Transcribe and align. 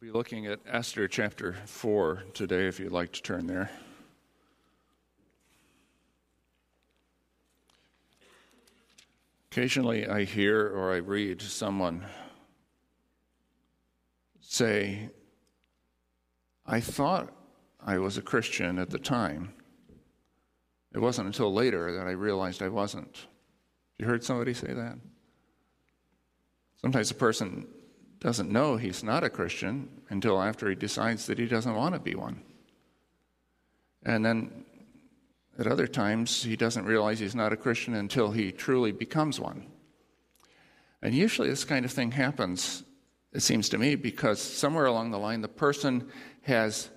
be 0.00 0.10
looking 0.10 0.46
at 0.46 0.60
Esther 0.66 1.06
chapter 1.06 1.52
4 1.66 2.24
today, 2.32 2.66
if 2.66 2.80
you'd 2.80 2.90
like 2.90 3.12
to 3.12 3.20
turn 3.20 3.46
there. 3.46 3.70
Occasionally, 9.52 10.08
I 10.08 10.24
hear 10.24 10.68
or 10.68 10.94
I 10.94 10.96
read 10.96 11.42
someone 11.42 12.06
say, 14.40 15.10
I 16.64 16.80
thought 16.80 17.30
I 17.78 17.98
was 17.98 18.16
a 18.16 18.22
Christian 18.22 18.78
at 18.78 18.88
the 18.88 18.98
time. 18.98 19.52
It 20.94 20.98
wasn't 21.00 21.26
until 21.26 21.52
later 21.52 21.92
that 21.92 22.06
I 22.06 22.12
realized 22.12 22.62
I 22.62 22.68
wasn't. 22.68 23.26
You 23.98 24.06
heard 24.06 24.24
somebody 24.24 24.54
say 24.54 24.72
that? 24.72 24.96
Sometimes 26.80 27.10
a 27.10 27.14
person 27.14 27.66
doesn't 28.20 28.50
know 28.50 28.76
he's 28.76 29.02
not 29.02 29.24
a 29.24 29.30
Christian 29.30 29.88
until 30.10 30.40
after 30.40 30.68
he 30.68 30.74
decides 30.74 31.26
that 31.26 31.38
he 31.38 31.46
doesn't 31.46 31.74
want 31.74 31.94
to 31.94 32.00
be 32.00 32.14
one. 32.14 32.42
And 34.04 34.24
then 34.24 34.64
at 35.58 35.66
other 35.66 35.86
times, 35.86 36.42
he 36.42 36.56
doesn't 36.56 36.84
realize 36.84 37.18
he's 37.18 37.34
not 37.34 37.52
a 37.52 37.56
Christian 37.56 37.94
until 37.94 38.30
he 38.30 38.52
truly 38.52 38.92
becomes 38.92 39.40
one. 39.40 39.66
And 41.02 41.14
usually, 41.14 41.48
this 41.48 41.64
kind 41.64 41.84
of 41.84 41.90
thing 41.90 42.12
happens, 42.12 42.82
it 43.32 43.40
seems 43.40 43.68
to 43.70 43.78
me, 43.78 43.94
because 43.94 44.40
somewhere 44.40 44.86
along 44.86 45.10
the 45.10 45.18
line, 45.18 45.40
the 45.40 45.48
person 45.48 46.08
has 46.42 46.90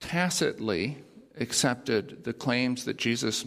tacitly 0.00 0.98
accepted 1.38 2.24
the 2.24 2.32
claims 2.32 2.84
that 2.84 2.96
Jesus 2.96 3.44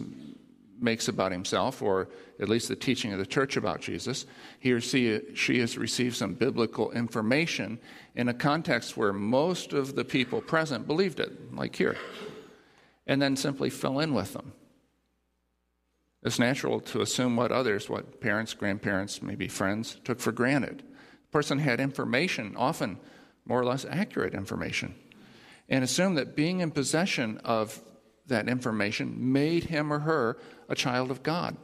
makes 0.80 1.08
about 1.08 1.32
himself, 1.32 1.82
or 1.82 2.08
at 2.40 2.48
least 2.48 2.68
the 2.68 2.76
teaching 2.76 3.12
of 3.12 3.18
the 3.18 3.26
church 3.26 3.56
about 3.56 3.80
Jesus, 3.80 4.26
he 4.60 4.72
or 4.72 4.80
she, 4.80 5.58
has 5.58 5.78
received 5.78 6.16
some 6.16 6.34
biblical 6.34 6.90
information 6.92 7.78
in 8.14 8.28
a 8.28 8.34
context 8.34 8.96
where 8.96 9.12
most 9.12 9.72
of 9.72 9.94
the 9.94 10.04
people 10.04 10.40
present 10.40 10.86
believed 10.86 11.20
it, 11.20 11.54
like 11.54 11.76
here, 11.76 11.96
and 13.06 13.20
then 13.20 13.36
simply 13.36 13.70
fill 13.70 14.00
in 14.00 14.12
with 14.14 14.32
them. 14.32 14.52
It's 16.22 16.38
natural 16.38 16.80
to 16.80 17.02
assume 17.02 17.36
what 17.36 17.52
others, 17.52 17.88
what 17.88 18.20
parents, 18.20 18.52
grandparents, 18.52 19.22
maybe 19.22 19.48
friends, 19.48 19.98
took 20.04 20.18
for 20.18 20.32
granted. 20.32 20.78
The 20.78 21.32
person 21.32 21.58
had 21.58 21.80
information, 21.80 22.54
often 22.56 22.98
more 23.44 23.60
or 23.60 23.64
less 23.64 23.84
accurate 23.84 24.34
information, 24.34 24.94
and 25.68 25.84
assumed 25.84 26.18
that 26.18 26.34
being 26.34 26.60
in 26.60 26.72
possession 26.72 27.38
of 27.44 27.80
that 28.26 28.48
information 28.48 29.32
made 29.32 29.64
him 29.64 29.92
or 29.92 30.00
her 30.00 30.36
a 30.68 30.74
child 30.74 31.10
of 31.10 31.22
God. 31.22 31.56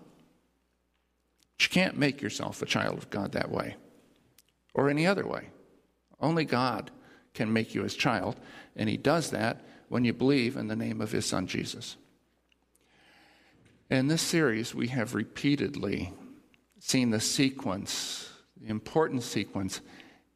You 1.60 1.68
can't 1.68 1.96
make 1.96 2.20
yourself 2.20 2.60
a 2.60 2.66
child 2.66 2.98
of 2.98 3.10
God 3.10 3.32
that 3.32 3.50
way 3.50 3.76
or 4.74 4.88
any 4.88 5.06
other 5.06 5.26
way. 5.26 5.50
Only 6.20 6.44
God 6.44 6.90
can 7.34 7.52
make 7.52 7.74
you 7.74 7.82
his 7.82 7.94
child, 7.94 8.36
and 8.76 8.88
he 8.88 8.96
does 8.96 9.30
that 9.30 9.64
when 9.88 10.04
you 10.04 10.12
believe 10.12 10.56
in 10.56 10.68
the 10.68 10.76
name 10.76 11.00
of 11.00 11.12
his 11.12 11.26
son 11.26 11.46
Jesus. 11.46 11.96
In 13.90 14.08
this 14.08 14.22
series, 14.22 14.74
we 14.74 14.88
have 14.88 15.14
repeatedly 15.14 16.12
seen 16.78 17.10
the 17.10 17.20
sequence, 17.20 18.30
the 18.60 18.68
important 18.68 19.22
sequence 19.22 19.80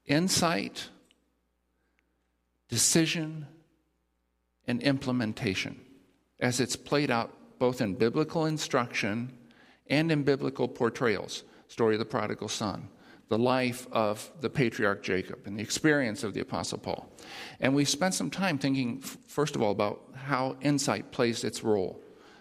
insight, 0.04 0.88
decision, 2.68 3.46
and 4.68 4.80
implementation 4.82 5.80
as 6.40 6.60
it's 6.60 6.76
played 6.76 7.10
out 7.10 7.32
both 7.58 7.80
in 7.80 7.94
biblical 7.94 8.46
instruction 8.46 9.32
and 9.88 10.10
in 10.12 10.22
biblical 10.22 10.68
portrayals. 10.68 11.44
Story 11.68 11.94
of 11.94 11.98
the 11.98 12.04
prodigal 12.04 12.48
son, 12.48 12.88
the 13.28 13.38
life 13.38 13.86
of 13.90 14.30
the 14.40 14.50
patriarch 14.50 15.02
Jacob, 15.02 15.40
and 15.46 15.58
the 15.58 15.62
experience 15.62 16.22
of 16.22 16.34
the 16.34 16.40
apostle 16.40 16.78
Paul. 16.78 17.10
And 17.60 17.74
we 17.74 17.84
spent 17.84 18.14
some 18.14 18.30
time 18.30 18.58
thinking, 18.58 19.00
first 19.00 19.56
of 19.56 19.62
all, 19.62 19.72
about 19.72 20.02
how 20.14 20.56
insight 20.60 21.10
plays 21.10 21.42
its 21.42 21.64
role, 21.64 22.00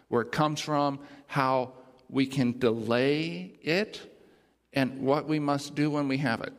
where 0.09 0.21
it 0.21 0.31
comes 0.31 0.59
from, 0.59 0.99
how 1.27 1.73
we 2.09 2.25
can 2.25 2.59
delay 2.59 3.57
it, 3.61 4.15
and 4.73 5.01
what 5.01 5.27
we 5.27 5.39
must 5.39 5.73
do 5.73 5.89
when 5.89 6.07
we 6.07 6.17
have 6.17 6.41
it. 6.41 6.53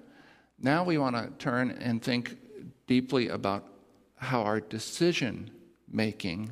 Now 0.59 0.83
we 0.83 0.99
want 0.99 1.17
to 1.17 1.31
turn 1.39 1.71
and 1.71 2.03
think 2.03 2.37
deeply 2.87 3.29
about 3.29 3.69
how 4.17 4.43
our 4.43 4.61
decision 4.61 5.51
making 5.89 6.51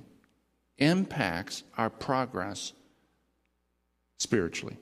impacts 0.85 1.63
our 1.79 1.91
progress 1.91 2.73
spiritually. 4.19 4.77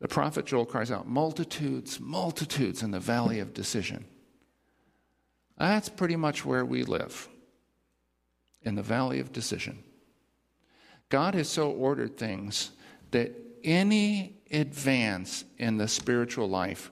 The 0.00 0.08
prophet 0.08 0.46
Joel 0.46 0.66
cries 0.66 0.90
out, 0.90 1.08
multitudes, 1.08 2.00
multitudes 2.00 2.82
in 2.82 2.90
the 2.90 3.00
valley 3.00 3.38
of 3.38 3.54
decision. 3.54 4.04
That's 5.58 5.88
pretty 5.88 6.16
much 6.16 6.44
where 6.44 6.64
we 6.64 6.82
live, 6.82 7.28
in 8.62 8.74
the 8.74 8.82
valley 8.82 9.20
of 9.20 9.32
decision. 9.32 9.84
God 11.08 11.34
has 11.34 11.48
so 11.48 11.70
ordered 11.70 12.16
things 12.16 12.72
that 13.12 13.32
any 13.62 14.42
advance 14.50 15.44
in 15.58 15.76
the 15.76 15.86
spiritual 15.88 16.48
life 16.48 16.90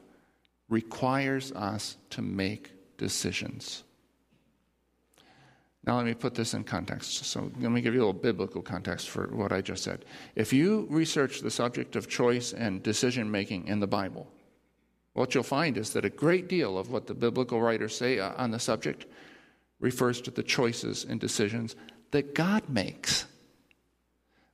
requires 0.69 1.51
us 1.53 1.97
to 2.11 2.23
make 2.23 2.73
decisions. 2.97 3.83
Now, 5.85 5.97
let 5.97 6.05
me 6.05 6.15
put 6.15 6.35
this 6.35 6.53
in 6.53 6.65
context. 6.65 7.25
So, 7.25 7.51
let 7.59 7.73
me 7.73 7.81
give 7.81 7.95
you 7.95 8.01
a 8.01 8.05
little 8.05 8.21
biblical 8.21 8.61
context 8.61 9.09
for 9.09 9.29
what 9.29 9.51
I 9.51 9.63
just 9.63 9.83
said. 9.83 10.05
If 10.35 10.53
you 10.53 10.87
research 10.91 11.41
the 11.41 11.51
subject 11.51 11.97
of 11.97 12.09
choice 12.09 12.53
and 12.53 12.83
decision 12.83 13.31
making 13.31 13.67
in 13.67 13.81
the 13.81 13.87
Bible, 13.87 14.31
what 15.15 15.35
you'll 15.35 15.43
find 15.43 15.77
is 15.77 15.93
that 15.95 16.05
a 16.05 16.11
great 16.11 16.49
deal 16.49 16.79
of 16.79 16.91
what 16.91 17.07
the 17.07 17.15
biblical 17.15 17.61
writers 17.61 17.97
say 17.97 18.19
uh, 18.19 18.33
on 18.37 18.51
the 18.51 18.59
subject 18.59 19.07
refers 19.81 20.21
to 20.21 20.31
the 20.31 20.43
choices 20.43 21.05
and 21.05 21.19
decisions 21.19 21.75
that 22.11 22.35
God 22.35 22.69
makes. 22.69 23.27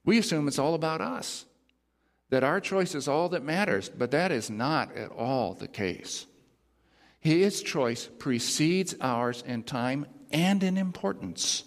We 0.05 0.19
assume 0.19 0.47
it's 0.47 0.59
all 0.59 0.75
about 0.75 1.01
us, 1.01 1.45
that 2.31 2.45
our 2.45 2.61
choice 2.61 2.95
is 2.95 3.09
all 3.09 3.29
that 3.31 3.43
matters, 3.43 3.89
but 3.89 4.13
that 4.13 4.31
is 4.31 4.49
not 4.49 4.97
at 4.97 5.11
all 5.11 5.55
the 5.55 5.69
case. 5.69 6.27
His 7.19 7.61
choice 7.63 8.09
precedes 8.19 8.95
ours 9.01 9.43
in 9.47 9.65
time 9.65 10.07
and 10.31 10.63
in 10.63 10.77
importance. 10.77 11.65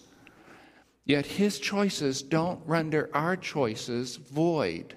Yet 1.04 1.26
his 1.26 1.58
choices 1.58 2.22
don't 2.22 2.60
render 2.66 3.10
our 3.12 3.36
choices 3.36 4.16
void. 4.16 4.96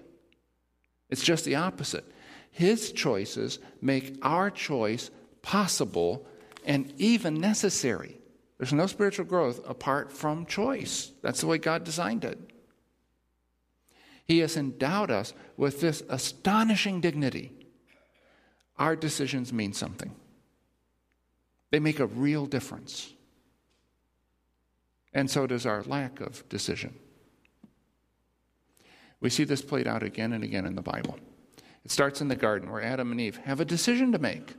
It's 1.09 1.23
just 1.23 1.45
the 1.45 1.55
opposite. 1.55 2.05
His 2.51 2.91
choices 2.91 3.59
make 3.81 4.17
our 4.21 4.51
choice 4.51 5.09
possible 5.41 6.27
and 6.65 6.93
even 6.97 7.39
necessary. 7.39 8.19
There's 8.57 8.73
no 8.73 8.87
spiritual 8.87 9.25
growth 9.25 9.59
apart 9.67 10.11
from 10.11 10.45
choice. 10.45 11.11
That's 11.21 11.41
the 11.41 11.47
way 11.47 11.57
God 11.57 11.83
designed 11.83 12.23
it. 12.23 12.39
He 14.25 14.39
has 14.39 14.55
endowed 14.55 15.11
us 15.11 15.33
with 15.57 15.81
this 15.81 16.03
astonishing 16.09 17.01
dignity. 17.01 17.51
Our 18.77 18.95
decisions 18.95 19.51
mean 19.51 19.73
something, 19.73 20.15
they 21.71 21.79
make 21.79 21.99
a 21.99 22.05
real 22.05 22.45
difference 22.45 23.12
and 25.13 25.29
so 25.29 25.47
does 25.47 25.65
our 25.65 25.83
lack 25.83 26.19
of 26.21 26.47
decision. 26.49 26.95
We 29.19 29.29
see 29.29 29.43
this 29.43 29.61
played 29.61 29.87
out 29.87 30.03
again 30.03 30.33
and 30.33 30.43
again 30.43 30.65
in 30.65 30.75
the 30.75 30.81
Bible. 30.81 31.17
It 31.85 31.91
starts 31.91 32.21
in 32.21 32.27
the 32.27 32.35
garden 32.35 32.71
where 32.71 32.81
Adam 32.81 33.11
and 33.11 33.21
Eve 33.21 33.37
have 33.37 33.59
a 33.59 33.65
decision 33.65 34.11
to 34.11 34.19
make. 34.19 34.55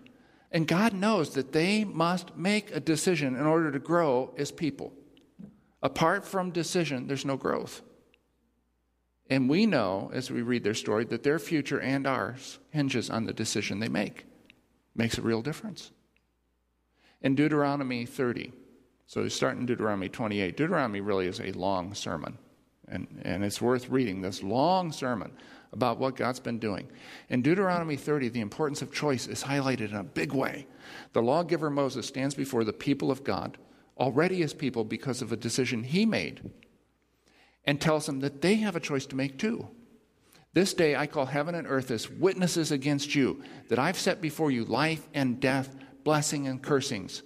And 0.51 0.69
God 0.69 0.93
knows 0.93 1.31
that 1.35 1.53
they 1.53 1.85
must 1.85 2.37
make 2.37 2.71
a 2.71 2.81
decision 2.81 3.35
in 3.35 3.45
order 3.45 3.73
to 3.73 3.79
grow 3.79 4.33
as 4.39 4.53
people. 4.53 4.93
Apart 5.83 6.25
from 6.25 6.51
decision, 6.51 7.09
there's 7.09 7.25
no 7.25 7.37
growth. 7.37 7.83
And 9.29 9.49
we 9.49 9.67
know, 9.67 10.11
as 10.15 10.31
we 10.31 10.43
read 10.43 10.65
their 10.65 10.75
story, 10.75 11.05
that 11.07 11.23
their 11.23 11.39
future 11.39 11.81
and 11.81 12.07
ours 12.07 12.59
hinges 12.71 13.11
on 13.11 13.25
the 13.25 13.33
decision 13.33 13.81
they 13.81 13.89
make. 13.89 14.27
Makes 14.95 15.19
a 15.19 15.23
real 15.23 15.43
difference. 15.43 15.91
In 17.21 17.35
Deuteronomy 17.35 18.07
30, 18.07 18.53
so 19.15 19.23
we 19.23 19.29
start 19.29 19.57
in 19.57 19.65
Deuteronomy 19.65 20.09
28. 20.09 20.57
Deuteronomy 20.57 21.01
really 21.01 21.29
is 21.29 21.39
a 21.39 21.53
long 21.53 21.95
sermon, 21.95 22.37
and, 22.89 23.07
and 23.23 23.45
it's 23.45 23.63
worth 23.63 23.89
reading 23.89 24.21
this 24.21 24.43
long 24.43 24.91
sermon 24.91 25.31
about 25.73 26.01
what 26.01 26.17
God's 26.17 26.41
been 26.41 26.59
doing. 26.59 26.89
In 27.29 27.41
Deuteronomy 27.41 27.95
30, 27.95 28.31
the 28.31 28.41
importance 28.41 28.83
of 28.83 28.93
choice 28.93 29.29
is 29.29 29.45
highlighted 29.45 29.91
in 29.91 29.95
a 29.95 30.03
big 30.03 30.33
way. 30.33 30.67
The 31.13 31.23
lawgiver 31.23 31.71
Moses 31.71 32.09
stands 32.09 32.35
before 32.35 32.65
the 32.65 32.73
people 32.73 33.13
of 33.13 33.23
God, 33.23 33.57
already 33.99 34.43
as 34.43 34.53
people 34.53 34.83
because 34.83 35.23
of 35.23 35.31
a 35.31 35.37
decision 35.37 35.85
he 35.85 36.05
made, 36.05 36.51
and 37.65 37.81
tells 37.81 38.07
them 38.07 38.19
that 38.19 38.43
they 38.43 38.57
have 38.57 38.75
a 38.75 38.81
choice 38.81 39.07
to 39.07 39.15
make 39.15 39.39
too. 39.39 39.69
This 40.55 40.75
day 40.75 40.97
I 40.97 41.07
call 41.07 41.27
heaven 41.27 41.55
and 41.55 41.69
earth 41.69 41.93
as 41.93 42.11
witnesses 42.11 42.73
against 42.73 43.15
you 43.15 43.45
that 43.69 43.79
I've 43.79 43.97
set 43.97 44.21
before 44.21 44.51
you 44.51 44.65
life 44.65 45.09
and 45.15 45.39
death, 45.39 45.73
blessing 46.03 46.49
and 46.49 46.61
cursings. 46.61 47.23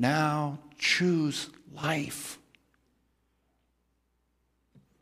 Now 0.00 0.58
choose 0.78 1.50
life. 1.74 2.38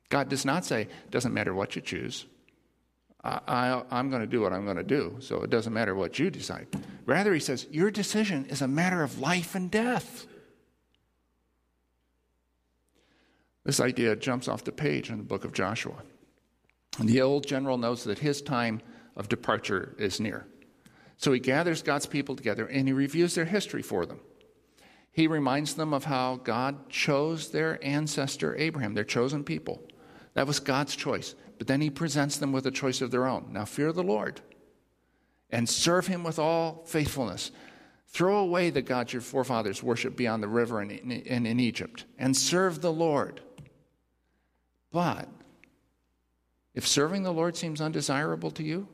God 0.08 0.28
does 0.28 0.44
not 0.44 0.64
say, 0.64 0.88
doesn't 1.08 1.32
matter 1.32 1.54
what 1.54 1.76
you 1.76 1.82
choose. 1.82 2.26
I, 3.22 3.82
am 3.90 4.10
going 4.10 4.22
to 4.22 4.26
do 4.26 4.40
what 4.40 4.52
I'm 4.52 4.64
going 4.64 4.76
to 4.76 4.82
do, 4.82 5.16
so 5.20 5.42
it 5.42 5.50
doesn't 5.50 5.72
matter 5.72 5.94
what 5.94 6.18
you 6.18 6.30
decide. 6.30 6.66
Rather, 7.06 7.32
he 7.32 7.40
says, 7.40 7.66
Your 7.70 7.90
decision 7.90 8.46
is 8.46 8.62
a 8.62 8.68
matter 8.68 9.02
of 9.02 9.20
life 9.20 9.54
and 9.54 9.70
death. 9.70 10.26
This 13.64 13.80
idea 13.80 14.16
jumps 14.16 14.48
off 14.48 14.64
the 14.64 14.72
page 14.72 15.10
in 15.10 15.18
the 15.18 15.24
book 15.24 15.44
of 15.44 15.52
Joshua. 15.52 15.96
And 16.98 17.08
the 17.08 17.20
old 17.20 17.46
general 17.46 17.76
knows 17.76 18.02
that 18.04 18.18
his 18.18 18.42
time 18.42 18.80
of 19.14 19.28
departure 19.28 19.94
is 19.98 20.20
near. 20.20 20.46
So 21.18 21.32
he 21.32 21.40
gathers 21.40 21.82
God's 21.82 22.06
people 22.06 22.34
together 22.34 22.66
and 22.66 22.88
he 22.88 22.94
reviews 22.94 23.34
their 23.34 23.44
history 23.44 23.82
for 23.82 24.06
them. 24.06 24.20
He 25.12 25.26
reminds 25.26 25.74
them 25.74 25.92
of 25.92 26.04
how 26.04 26.36
God 26.36 26.88
chose 26.88 27.50
their 27.50 27.84
ancestor 27.84 28.56
Abraham, 28.56 28.94
their 28.94 29.04
chosen 29.04 29.42
people. 29.44 29.82
That 30.34 30.46
was 30.46 30.60
God's 30.60 30.94
choice. 30.94 31.34
But 31.58 31.66
then 31.66 31.80
he 31.80 31.90
presents 31.90 32.36
them 32.36 32.52
with 32.52 32.66
a 32.66 32.70
choice 32.70 33.00
of 33.00 33.10
their 33.10 33.26
own. 33.26 33.52
Now, 33.52 33.64
fear 33.64 33.92
the 33.92 34.04
Lord 34.04 34.40
and 35.50 35.68
serve 35.68 36.06
him 36.06 36.22
with 36.22 36.38
all 36.38 36.84
faithfulness. 36.86 37.50
Throw 38.06 38.38
away 38.38 38.70
the 38.70 38.82
gods 38.82 39.12
your 39.12 39.22
forefathers 39.22 39.82
worshiped 39.82 40.16
beyond 40.16 40.42
the 40.42 40.48
river 40.48 40.80
and 40.80 40.92
in, 40.92 41.46
in 41.46 41.60
Egypt 41.60 42.04
and 42.18 42.36
serve 42.36 42.80
the 42.80 42.92
Lord. 42.92 43.40
But 44.92 45.28
if 46.74 46.86
serving 46.86 47.22
the 47.22 47.32
Lord 47.32 47.56
seems 47.56 47.80
undesirable 47.80 48.50
to 48.52 48.62
you, 48.62 48.88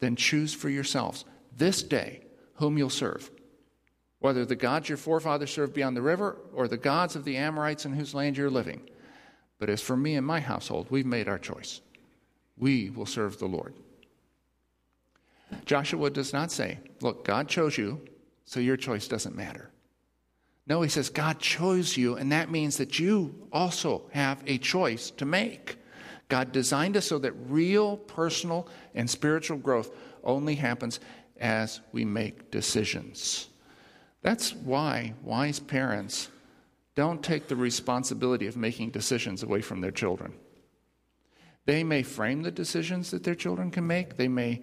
then 0.00 0.14
choose 0.14 0.54
for 0.54 0.68
yourselves 0.68 1.24
this 1.56 1.82
day 1.82 2.26
whom 2.54 2.78
you'll 2.78 2.90
serve 2.90 3.30
whether 4.20 4.44
the 4.44 4.56
gods 4.56 4.88
your 4.88 4.98
forefathers 4.98 5.52
served 5.52 5.74
beyond 5.74 5.96
the 5.96 6.02
river 6.02 6.36
or 6.52 6.66
the 6.66 6.76
gods 6.76 7.16
of 7.16 7.24
the 7.24 7.36
Amorites 7.36 7.84
in 7.84 7.92
whose 7.92 8.14
land 8.14 8.36
you're 8.36 8.50
living. 8.50 8.88
But 9.58 9.70
as 9.70 9.80
for 9.80 9.96
me 9.96 10.16
and 10.16 10.26
my 10.26 10.40
household, 10.40 10.88
we've 10.90 11.06
made 11.06 11.28
our 11.28 11.38
choice. 11.38 11.80
We 12.56 12.90
will 12.90 13.06
serve 13.06 13.38
the 13.38 13.46
Lord. 13.46 13.74
Joshua 15.64 16.10
does 16.10 16.32
not 16.32 16.52
say, 16.52 16.78
Look, 17.00 17.24
God 17.24 17.48
chose 17.48 17.78
you, 17.78 18.00
so 18.44 18.60
your 18.60 18.76
choice 18.76 19.08
doesn't 19.08 19.36
matter. 19.36 19.70
No, 20.66 20.82
he 20.82 20.88
says, 20.88 21.08
God 21.08 21.38
chose 21.38 21.96
you, 21.96 22.16
and 22.16 22.30
that 22.32 22.50
means 22.50 22.76
that 22.76 22.98
you 22.98 23.34
also 23.52 24.02
have 24.12 24.42
a 24.46 24.58
choice 24.58 25.10
to 25.12 25.24
make. 25.24 25.78
God 26.28 26.52
designed 26.52 26.96
us 26.96 27.06
so 27.06 27.18
that 27.20 27.32
real 27.48 27.96
personal 27.96 28.68
and 28.94 29.08
spiritual 29.08 29.56
growth 29.56 29.90
only 30.22 30.54
happens 30.54 31.00
as 31.40 31.80
we 31.92 32.04
make 32.04 32.50
decisions. 32.50 33.47
That's 34.22 34.54
why 34.54 35.14
wise 35.22 35.60
parents 35.60 36.28
don't 36.94 37.22
take 37.22 37.46
the 37.46 37.56
responsibility 37.56 38.46
of 38.46 38.56
making 38.56 38.90
decisions 38.90 39.42
away 39.42 39.60
from 39.60 39.80
their 39.80 39.92
children. 39.92 40.32
They 41.64 41.84
may 41.84 42.02
frame 42.02 42.42
the 42.42 42.50
decisions 42.50 43.10
that 43.10 43.24
their 43.24 43.34
children 43.34 43.70
can 43.70 43.86
make, 43.86 44.16
they 44.16 44.28
may 44.28 44.62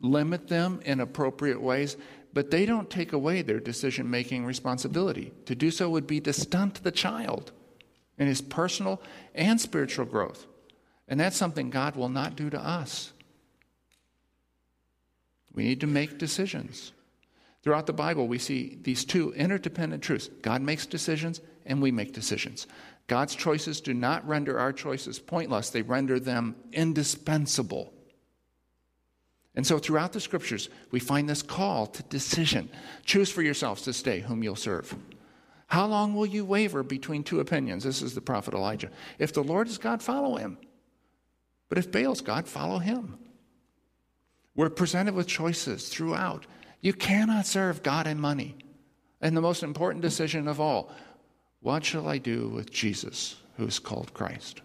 limit 0.00 0.48
them 0.48 0.80
in 0.84 1.00
appropriate 1.00 1.60
ways, 1.60 1.96
but 2.32 2.50
they 2.50 2.66
don't 2.66 2.90
take 2.90 3.12
away 3.12 3.42
their 3.42 3.60
decision 3.60 4.10
making 4.10 4.44
responsibility. 4.44 5.32
To 5.46 5.54
do 5.54 5.70
so 5.70 5.90
would 5.90 6.06
be 6.06 6.20
to 6.22 6.32
stunt 6.32 6.82
the 6.82 6.90
child 6.90 7.52
in 8.18 8.26
his 8.26 8.40
personal 8.40 9.00
and 9.34 9.60
spiritual 9.60 10.04
growth. 10.04 10.46
And 11.06 11.18
that's 11.18 11.36
something 11.36 11.70
God 11.70 11.96
will 11.96 12.08
not 12.08 12.36
do 12.36 12.50
to 12.50 12.60
us. 12.60 13.12
We 15.54 15.64
need 15.64 15.80
to 15.80 15.86
make 15.86 16.18
decisions. 16.18 16.92
Throughout 17.62 17.86
the 17.86 17.92
Bible, 17.92 18.28
we 18.28 18.38
see 18.38 18.78
these 18.82 19.04
two 19.04 19.32
interdependent 19.32 20.02
truths 20.02 20.28
God 20.42 20.62
makes 20.62 20.86
decisions, 20.86 21.40
and 21.66 21.82
we 21.82 21.90
make 21.90 22.12
decisions. 22.12 22.66
God's 23.08 23.34
choices 23.34 23.80
do 23.80 23.94
not 23.94 24.26
render 24.28 24.58
our 24.58 24.72
choices 24.72 25.18
pointless, 25.18 25.70
they 25.70 25.82
render 25.82 26.20
them 26.20 26.56
indispensable. 26.72 27.92
And 29.54 29.66
so, 29.66 29.78
throughout 29.78 30.12
the 30.12 30.20
scriptures, 30.20 30.68
we 30.92 31.00
find 31.00 31.28
this 31.28 31.42
call 31.42 31.86
to 31.86 32.02
decision. 32.04 32.70
Choose 33.04 33.30
for 33.30 33.42
yourselves 33.42 33.84
this 33.84 34.02
day 34.02 34.20
whom 34.20 34.42
you'll 34.44 34.54
serve. 34.54 34.94
How 35.66 35.86
long 35.86 36.14
will 36.14 36.26
you 36.26 36.44
waver 36.44 36.82
between 36.82 37.24
two 37.24 37.40
opinions? 37.40 37.82
This 37.82 38.00
is 38.00 38.14
the 38.14 38.20
prophet 38.20 38.54
Elijah. 38.54 38.90
If 39.18 39.32
the 39.32 39.42
Lord 39.42 39.66
is 39.68 39.76
God, 39.76 40.02
follow 40.02 40.36
him. 40.36 40.58
But 41.68 41.78
if 41.78 41.90
Baal's 41.90 42.20
God, 42.20 42.46
follow 42.48 42.78
him. 42.78 43.18
We're 44.54 44.70
presented 44.70 45.14
with 45.14 45.26
choices 45.26 45.88
throughout. 45.88 46.46
You 46.80 46.92
cannot 46.92 47.46
serve 47.46 47.82
God 47.82 48.06
and 48.06 48.20
money. 48.20 48.56
And 49.20 49.36
the 49.36 49.40
most 49.40 49.62
important 49.62 50.02
decision 50.02 50.46
of 50.46 50.60
all 50.60 50.90
what 51.60 51.84
shall 51.84 52.06
I 52.06 52.18
do 52.18 52.48
with 52.48 52.70
Jesus, 52.70 53.36
who 53.56 53.66
is 53.66 53.80
called 53.80 54.14
Christ? 54.14 54.62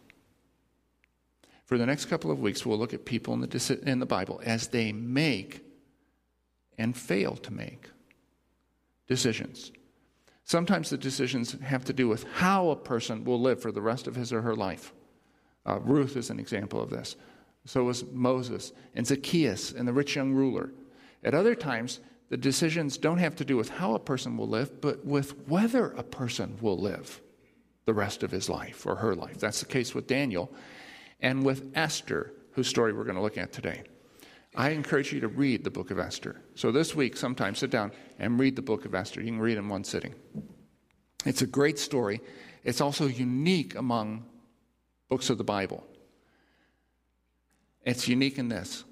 For 1.66 1.78
the 1.78 1.88
next 1.88 2.06
couple 2.06 2.30
of 2.30 2.40
weeks, 2.40 2.66
we'll 2.66 2.78
look 2.78 2.94
at 2.94 3.04
people 3.04 3.34
in 3.34 3.40
the, 3.40 3.80
in 3.84 3.98
the 3.98 4.06
Bible 4.06 4.40
as 4.46 4.68
they 4.68 4.92
make 4.92 5.66
and 6.78 6.96
fail 6.96 7.36
to 7.38 7.52
make 7.52 7.90
decisions. 9.08 9.72
Sometimes 10.44 10.90
the 10.90 10.98
decisions 10.98 11.54
have 11.64 11.86
to 11.86 11.94
do 11.94 12.08
with 12.08 12.26
how 12.34 12.70
a 12.70 12.76
person 12.76 13.24
will 13.24 13.42
live 13.42 13.62
for 13.62 13.72
the 13.72 13.82
rest 13.82 14.08
of 14.08 14.16
his 14.16 14.32
or 14.32 14.42
her 14.42 14.56
life. 14.56 14.94
Uh, 15.66 15.80
Ruth 15.80 16.18
is 16.18 16.30
an 16.30 16.40
example 16.40 16.82
of 16.82 16.90
this. 16.90 17.16
So 17.66 17.86
was 17.86 18.04
Moses 18.12 18.74
and 18.94 19.08
Zacchaeus 19.08 19.72
and 19.72 19.88
the 19.88 19.94
rich 19.94 20.16
young 20.16 20.34
ruler. 20.34 20.72
At 21.24 21.34
other 21.34 21.56
times, 21.56 22.00
the 22.30 22.38
decisions 22.38 22.98
don't 22.98 23.20
have 23.20 23.36
to 23.38 23.46
do 23.46 23.58
with 23.58 23.70
how 23.70 23.96
a 23.96 24.00
person 24.00 24.38
will 24.38 24.48
live, 24.48 24.82
but 24.82 25.06
with 25.06 25.48
whether 25.48 25.92
a 25.92 26.04
person 26.04 26.58
will 26.62 26.78
live 26.78 27.22
the 27.86 27.94
rest 27.94 28.24
of 28.24 28.32
his 28.32 28.50
life 28.50 28.86
or 28.86 28.96
her 28.96 29.16
life. 29.16 29.40
That's 29.40 29.60
the 29.60 29.66
case 29.66 29.94
with 29.94 30.08
Daniel 30.08 30.52
and 31.22 31.46
with 31.46 31.72
Esther, 31.76 32.34
whose 32.52 32.68
story 32.68 32.94
we're 32.94 33.04
going 33.04 33.16
to 33.16 33.22
look 33.22 33.38
at 33.38 33.52
today. 33.52 33.84
I 34.56 34.70
encourage 34.70 35.12
you 35.12 35.20
to 35.22 35.28
read 35.28 35.64
the 35.64 35.72
book 35.72 35.90
of 35.92 36.00
Esther. 36.00 36.42
So 36.56 36.72
this 36.72 36.96
week, 36.96 37.18
sometime 37.18 37.56
sit 37.56 37.72
down 37.72 37.92
and 38.20 38.40
read 38.40 38.56
the 38.56 38.62
book 38.62 38.86
of 38.86 38.94
Esther. 38.94 39.22
You 39.22 39.32
can 39.32 39.40
read 39.40 39.58
in 39.58 39.68
one 39.68 39.84
sitting. 39.84 40.14
It's 41.26 41.42
a 41.42 41.48
great 41.48 41.80
story. 41.80 42.22
It's 42.64 42.82
also 42.82 43.08
unique 43.08 43.76
among 43.76 44.26
books 45.10 45.30
of 45.30 45.38
the 45.38 45.44
Bible. 45.44 45.84
It's 47.84 48.08
unique 48.08 48.38
in 48.38 48.48
this 48.48 48.86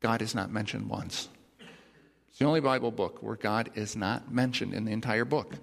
God 0.00 0.22
is 0.22 0.34
not 0.34 0.50
mentioned 0.50 0.88
once. 0.88 1.28
The 2.38 2.44
only 2.44 2.60
Bible 2.60 2.92
book 2.92 3.20
where 3.20 3.36
God 3.36 3.70
is 3.74 3.96
not 3.96 4.32
mentioned 4.32 4.72
in 4.72 4.84
the 4.84 4.92
entire 4.92 5.24
book. 5.24 5.56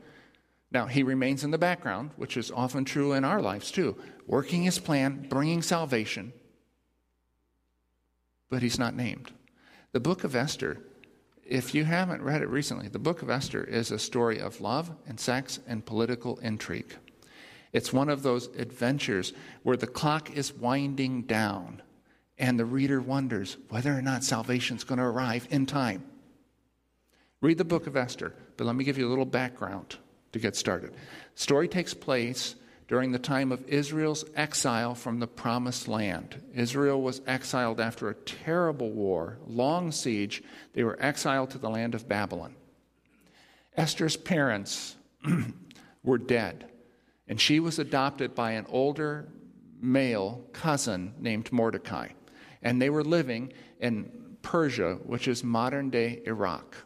Now, 0.71 0.87
he 0.87 1.03
remains 1.03 1.45
in 1.45 1.51
the 1.51 1.57
background, 1.57 2.11
which 2.17 2.35
is 2.35 2.51
often 2.51 2.83
true 2.83 3.13
in 3.13 3.23
our 3.23 3.41
lives 3.41 3.71
too, 3.71 3.95
working 4.27 4.63
his 4.63 4.77
plan, 4.77 5.25
bringing 5.29 5.61
salvation, 5.61 6.33
but 8.49 8.61
he's 8.61 8.77
not 8.77 8.95
named. 8.95 9.31
The 9.93 10.01
book 10.01 10.25
of 10.25 10.35
Esther, 10.35 10.79
if 11.45 11.73
you 11.73 11.85
haven't 11.85 12.21
read 12.21 12.41
it 12.41 12.49
recently, 12.49 12.89
the 12.89 12.99
book 12.99 13.21
of 13.21 13.29
Esther 13.29 13.63
is 13.63 13.91
a 13.91 13.99
story 13.99 14.39
of 14.39 14.59
love 14.59 14.91
and 15.07 15.17
sex 15.17 15.59
and 15.65 15.85
political 15.85 16.37
intrigue. 16.39 16.97
It's 17.71 17.93
one 17.93 18.09
of 18.09 18.23
those 18.23 18.47
adventures 18.57 19.31
where 19.63 19.77
the 19.77 19.87
clock 19.87 20.35
is 20.35 20.53
winding 20.53 21.21
down 21.21 21.81
and 22.37 22.59
the 22.59 22.65
reader 22.65 22.99
wonders 22.99 23.55
whether 23.69 23.97
or 23.97 24.01
not 24.01 24.25
salvation 24.25 24.75
is 24.75 24.83
going 24.83 24.99
to 24.99 25.05
arrive 25.05 25.47
in 25.49 25.65
time. 25.65 26.03
Read 27.41 27.57
the 27.57 27.65
book 27.65 27.85
of 27.85 27.97
Esther, 27.97 28.33
but 28.57 28.65
let 28.65 28.75
me 28.75 28.83
give 28.83 28.97
you 28.97 29.07
a 29.07 29.09
little 29.09 29.25
background 29.25 29.97
to 30.31 30.39
get 30.39 30.55
started. 30.55 30.91
The 30.91 31.41
story 31.41 31.67
takes 31.67 31.93
place 31.93 32.55
during 32.87 33.11
the 33.11 33.19
time 33.19 33.51
of 33.51 33.67
Israel's 33.67 34.25
exile 34.35 34.95
from 34.95 35.19
the 35.19 35.27
promised 35.27 35.87
land. 35.87 36.41
Israel 36.53 37.01
was 37.01 37.21
exiled 37.27 37.81
after 37.81 38.09
a 38.09 38.15
terrible 38.15 38.91
war, 38.91 39.37
long 39.47 39.91
siege. 39.91 40.43
They 40.73 40.83
were 40.83 40.97
exiled 41.01 41.49
to 41.51 41.57
the 41.57 41.69
land 41.69 41.95
of 41.95 42.07
Babylon. 42.07 42.55
Esther's 43.75 44.15
parents 44.15 44.95
were 46.03 46.17
dead, 46.17 46.69
and 47.27 47.41
she 47.41 47.59
was 47.59 47.79
adopted 47.79 48.35
by 48.35 48.51
an 48.51 48.65
older 48.69 49.27
male 49.81 50.45
cousin 50.53 51.13
named 51.19 51.51
Mordecai. 51.51 52.09
And 52.61 52.81
they 52.81 52.89
were 52.89 53.03
living 53.03 53.51
in 53.79 54.37
Persia, 54.41 54.95
which 55.03 55.27
is 55.27 55.43
modern 55.43 55.89
day 55.89 56.21
Iraq 56.25 56.77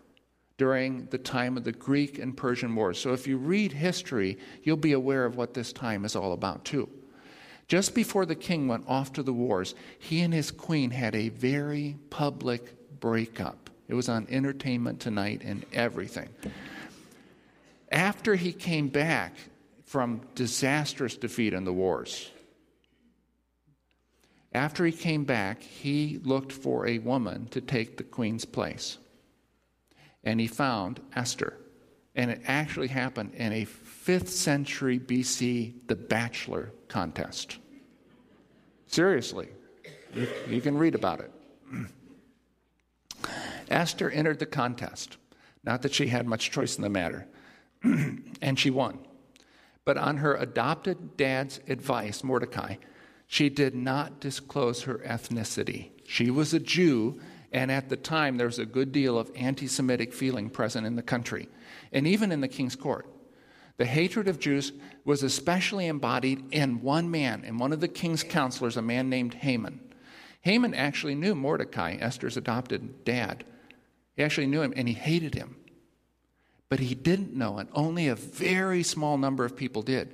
during 0.60 1.06
the 1.06 1.18
time 1.18 1.56
of 1.56 1.63
the 1.63 1.72
Greek 1.72 2.20
and 2.20 2.36
Persian 2.36 2.75
Wars. 2.75 3.00
So 3.00 3.13
if 3.13 3.25
you 3.25 3.38
read 3.38 3.72
history, 3.72 4.38
you'll 4.62 4.75
be 4.75 4.92
aware 4.92 5.24
of 5.24 5.38
what 5.38 5.54
this 5.54 5.72
time 5.72 6.04
is 6.04 6.18
all 6.18 6.34
about, 6.34 6.66
too. 6.66 6.89
Just 7.70 7.96
before 7.96 8.25
the 8.25 8.36
king 8.36 8.68
went 8.68 8.84
off 8.86 9.13
to 9.13 9.24
the 9.24 9.32
wars, 9.32 9.74
he 10.00 10.20
and 10.20 10.34
his 10.34 10.51
queen 10.51 10.92
had 10.92 11.16
a 11.16 11.30
very 11.30 11.96
public 12.10 13.00
breakup. 13.00 13.70
It 13.88 13.94
was 13.94 14.10
on 14.10 14.28
Entertainment 14.30 15.00
Tonight 15.00 15.44
and 15.46 15.66
everything. 15.72 16.28
After 17.89 18.36
he 18.36 18.51
came 18.51 18.89
back 18.89 19.34
from 19.86 20.22
disastrous 20.36 21.16
defeat 21.16 21.54
in 21.54 21.63
the 21.63 21.74
wars, 21.74 22.30
after 24.51 24.86
he 24.86 24.92
came 24.92 25.24
back, 25.24 25.62
he 25.62 26.20
looked 26.24 26.51
for 26.51 26.86
a 26.86 27.00
woman 27.00 27.48
to 27.51 27.62
take 27.62 27.96
the 27.96 28.04
queen's 28.04 28.44
place 28.44 28.98
and 30.23 30.39
he 30.39 30.47
found 30.47 30.99
Esther. 31.15 31.57
And 32.15 32.31
it 32.31 32.41
actually 32.45 32.88
happened 32.88 33.33
in 33.35 33.53
a 33.53 33.65
5th 33.65 34.27
century 34.27 34.99
BC 34.99 35.88
The 35.88 35.95
Bachelor 35.95 36.73
contest. 36.88 37.57
Seriously. 38.88 39.49
You, 40.13 40.27
you 40.49 40.61
can 40.61 40.77
read 40.77 40.95
about 40.95 41.21
it. 41.21 41.31
Esther 43.69 44.09
entered 44.09 44.39
the 44.39 44.45
contest. 44.45 45.17
Not 45.63 45.83
that 45.83 45.93
she 45.93 46.07
had 46.07 46.25
much 46.25 46.51
choice 46.51 46.77
in 46.77 46.81
the 46.81 46.89
matter. 46.89 47.27
and 47.83 48.57
she 48.57 48.69
won. 48.71 48.99
But 49.85 49.97
on 49.97 50.17
her 50.17 50.35
adopted 50.35 51.17
dad's 51.17 51.59
advice, 51.67 52.23
Mordecai, 52.23 52.75
she 53.27 53.49
did 53.49 53.75
not 53.75 54.19
disclose 54.19 54.83
her 54.83 54.97
ethnicity. 54.99 55.91
She 56.05 56.31
was 56.31 56.53
a 56.53 56.59
Jew, 56.59 57.19
and 57.51 57.72
at 57.72 57.89
the 57.89 57.98
time 57.98 58.38
there 58.38 58.48
was 58.48 58.60
a 58.60 58.65
good 58.65 58.91
deal 58.91 59.18
of 59.18 59.32
anti 59.36 59.68
Semitic 59.68 60.13
feeling 60.13 60.50
present 60.50 60.86
in 60.86 60.96
the 60.96 61.01
country, 61.01 61.50
and 61.91 62.08
even 62.08 62.32
in 62.32 62.41
the 62.41 62.48
king's 62.48 62.75
court. 62.75 63.08
The 63.77 63.86
hatred 63.86 64.27
of 64.27 64.39
Jews 64.39 64.74
was 65.06 65.24
especially 65.24 65.88
embodied 65.88 66.44
in 66.51 66.82
one 66.82 67.10
man, 67.10 67.46
in 67.46 67.58
one 67.58 67.72
of 67.72 67.79
the 67.79 67.88
king's 67.88 68.24
counselors, 68.24 68.75
a 68.75 68.82
man 68.82 69.10
named 69.10 69.36
Haman. 69.36 69.79
Haman 70.41 70.74
actually 70.74 71.15
knew 71.15 71.34
Mordecai, 71.34 71.96
Esther's 72.00 72.36
adopted 72.36 73.06
dad. 73.06 73.46
He 74.15 74.24
actually 74.24 74.48
knew 74.48 74.62
him 74.62 74.74
and 74.75 74.88
he 74.88 74.94
hated 74.94 75.34
him. 75.34 75.56
But 76.68 76.79
he 76.79 76.94
didn't 76.94 77.34
know, 77.34 77.58
and 77.58 77.70
only 77.74 78.10
a 78.10 78.15
very 78.15 78.84
small 78.84 79.18
number 79.18 79.46
of 79.46 79.56
people 79.56 79.82
did, 79.82 80.13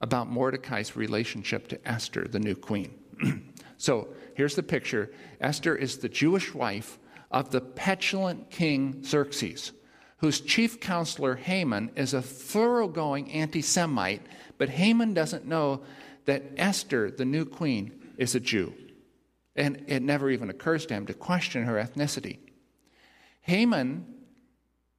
about 0.00 0.28
Mordecai's 0.28 0.96
relationship 0.96 1.68
to 1.68 1.88
Esther, 1.88 2.28
the 2.28 2.38
new 2.38 2.54
queen. 2.54 2.94
so 3.76 4.08
here's 4.34 4.54
the 4.54 4.62
picture 4.62 5.12
Esther 5.40 5.76
is 5.76 5.98
the 5.98 6.08
Jewish 6.08 6.54
wife 6.54 6.98
of 7.30 7.50
the 7.50 7.60
petulant 7.60 8.50
king 8.50 9.02
Xerxes, 9.04 9.72
whose 10.18 10.40
chief 10.40 10.80
counselor 10.80 11.36
Haman 11.36 11.90
is 11.96 12.14
a 12.14 12.22
thoroughgoing 12.22 13.30
anti 13.32 13.62
Semite, 13.62 14.26
but 14.58 14.68
Haman 14.70 15.14
doesn't 15.14 15.46
know 15.46 15.82
that 16.24 16.44
Esther, 16.56 17.10
the 17.10 17.24
new 17.24 17.44
queen, 17.44 17.92
is 18.16 18.34
a 18.34 18.40
Jew. 18.40 18.74
And 19.54 19.84
it 19.86 20.02
never 20.02 20.30
even 20.30 20.50
occurs 20.50 20.86
to 20.86 20.94
him 20.94 21.06
to 21.06 21.14
question 21.14 21.64
her 21.64 21.74
ethnicity. 21.74 22.38
Haman 23.42 24.04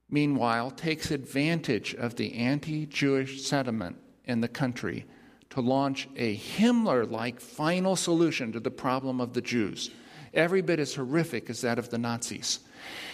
meanwhile, 0.08 0.70
takes 0.70 1.10
advantage 1.10 1.94
of 1.94 2.16
the 2.16 2.34
anti 2.34 2.86
Jewish 2.86 3.42
sentiment 3.42 3.96
in 4.24 4.40
the 4.40 4.48
country 4.48 5.04
to 5.50 5.60
launch 5.60 6.08
a 6.16 6.36
Himmler 6.36 7.10
like 7.10 7.40
final 7.40 7.96
solution 7.96 8.52
to 8.52 8.60
the 8.60 8.70
problem 8.70 9.20
of 9.20 9.32
the 9.32 9.40
Jews, 9.40 9.90
every 10.34 10.60
bit 10.60 10.78
as 10.78 10.94
horrific 10.94 11.48
as 11.48 11.62
that 11.62 11.78
of 11.78 11.90
the 11.90 11.98
Nazis. 11.98 12.60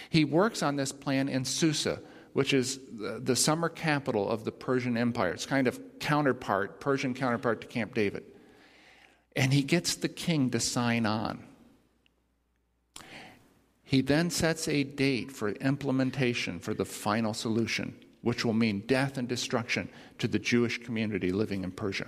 He 0.09 0.25
works 0.25 0.61
on 0.61 0.75
this 0.75 0.91
plan 0.91 1.29
in 1.29 1.45
Susa, 1.45 1.99
which 2.33 2.53
is 2.53 2.79
the, 2.91 3.19
the 3.23 3.35
summer 3.35 3.69
capital 3.69 4.29
of 4.29 4.43
the 4.43 4.51
Persian 4.51 4.97
Empire. 4.97 5.31
It's 5.31 5.45
kind 5.45 5.67
of 5.67 5.79
counterpart, 5.99 6.79
Persian 6.79 7.13
counterpart 7.13 7.61
to 7.61 7.67
Camp 7.67 7.93
David. 7.93 8.23
And 9.35 9.53
he 9.53 9.63
gets 9.63 9.95
the 9.95 10.09
king 10.09 10.49
to 10.51 10.59
sign 10.59 11.05
on. 11.05 11.43
He 13.83 14.01
then 14.01 14.29
sets 14.29 14.67
a 14.67 14.83
date 14.83 15.31
for 15.31 15.49
implementation 15.49 16.59
for 16.59 16.73
the 16.73 16.85
final 16.85 17.33
solution, 17.33 17.95
which 18.21 18.43
will 18.43 18.53
mean 18.53 18.81
death 18.87 19.17
and 19.17 19.27
destruction 19.27 19.89
to 20.17 20.27
the 20.27 20.39
Jewish 20.39 20.83
community 20.83 21.31
living 21.31 21.63
in 21.63 21.71
Persia. 21.71 22.07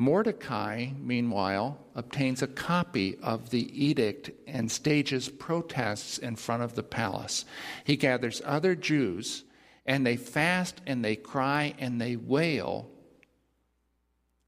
Mordecai, 0.00 0.92
meanwhile, 0.98 1.78
obtains 1.94 2.40
a 2.40 2.46
copy 2.46 3.18
of 3.22 3.50
the 3.50 3.84
edict 3.84 4.30
and 4.46 4.72
stages 4.72 5.28
protests 5.28 6.16
in 6.16 6.36
front 6.36 6.62
of 6.62 6.74
the 6.74 6.82
palace. 6.82 7.44
He 7.84 7.98
gathers 7.98 8.40
other 8.46 8.74
Jews, 8.74 9.44
and 9.84 10.06
they 10.06 10.16
fast 10.16 10.80
and 10.86 11.04
they 11.04 11.16
cry 11.16 11.74
and 11.78 12.00
they 12.00 12.16
wail 12.16 12.88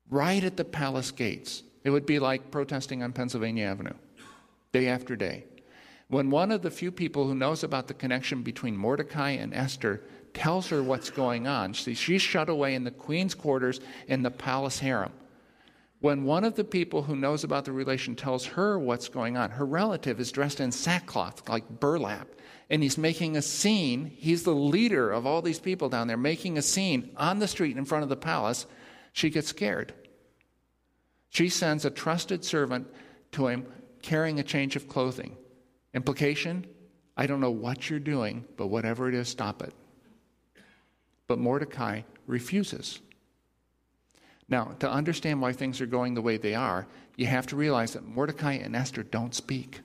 right 0.09 0.43
at 0.43 0.57
the 0.57 0.65
palace 0.65 1.11
gates. 1.11 1.63
It 1.85 1.91
would 1.91 2.07
be 2.07 2.19
like 2.19 2.51
protesting 2.51 3.03
on 3.03 3.13
Pennsylvania 3.13 3.67
Avenue, 3.67 3.97
day 4.73 4.89
after 4.89 5.17
day. 5.17 5.45
When 6.09 6.31
one 6.31 6.51
of 6.51 6.63
the 6.63 6.71
few 6.71 6.91
people 6.91 7.27
who 7.27 7.35
knows 7.35 7.63
about 7.63 7.89
the 7.89 7.95
connection 7.95 8.43
between 8.43 8.75
Mordecai 8.75 9.33
and 9.33 9.53
Esther 9.53 10.01
tells 10.33 10.69
her 10.69 10.83
what's 10.83 11.11
going 11.11 11.47
on, 11.47 11.75
see, 11.75 11.93
she's 11.93 12.23
shut 12.23 12.49
away 12.49 12.75
in 12.75 12.85
the 12.85 12.91
queen's 12.91 13.35
quarters 13.35 13.81
in 14.09 14.23
the 14.23 14.31
palace 14.31 14.79
harem. 14.79 15.13
When 16.03 16.25
one 16.25 16.43
of 16.43 16.57
the 16.57 16.65
people 16.65 17.05
who 17.05 17.15
knows 17.15 17.45
about 17.45 17.65
the 17.65 17.71
relation 17.71 18.17
tells 18.17 18.45
her 18.45 18.77
what's 18.77 19.09
going 19.09 19.37
on, 19.37 19.51
her 19.53 19.65
relative 19.65 20.19
is 20.19 20.33
dressed 20.33 20.59
in 20.59 20.73
sackcloth, 20.73 21.49
like 21.49 21.79
burlap, 21.79 22.27
and 22.69 22.83
he's 22.83 22.99
making 22.99 23.37
a 23.37 23.43
scene. 23.43 24.07
He's 24.07 24.43
the 24.43 24.53
leader 24.55 25.13
of 25.13 25.27
all 25.27 25.43
these 25.43 25.61
people 25.61 25.89
down 25.89 26.09
there, 26.09 26.17
making 26.17 26.59
a 26.59 26.63
scene 26.63 27.13
on 27.17 27.39
the 27.39 27.47
street 27.47 27.77
in 27.77 27.85
front 27.85 28.03
of 28.03 28.09
the 28.09 28.17
palace. 28.17 28.67
She 29.13 29.31
gets 29.31 29.47
scared. 29.47 29.95
She 31.31 31.49
sends 31.49 31.85
a 31.85 31.91
trusted 31.91 32.45
servant 32.45 32.89
to 33.31 33.47
him 33.47 33.65
carrying 34.03 34.41
a 34.41 34.43
change 34.43 34.75
of 34.75 34.89
clothing. 34.89 35.37
Implication 35.95 36.67
I 37.17 37.27
don't 37.27 37.41
know 37.41 37.51
what 37.53 37.89
you're 37.89 38.01
doing, 38.01 38.45
but 38.57 38.69
whatever 38.69 39.09
it 39.09 39.15
is, 39.15 39.29
stop 39.29 39.63
it. 39.63 39.73
But 41.29 41.39
Mordecai 41.39 42.03
refuses. 42.27 43.01
Now, 44.49 44.75
to 44.81 44.91
understand 44.91 45.41
why 45.41 45.53
things 45.53 45.81
are 45.81 45.87
going 45.87 46.15
the 46.15 46.23
way 46.23 46.37
they 46.37 46.55
are, 46.55 46.87
you 47.17 47.27
have 47.27 47.47
to 47.49 47.57
realize 47.57 47.93
that 47.93 48.07
Mordecai 48.07 48.55
and 48.55 48.77
Esther 48.77 49.03
don't 49.03 49.35
speak. 49.35 49.81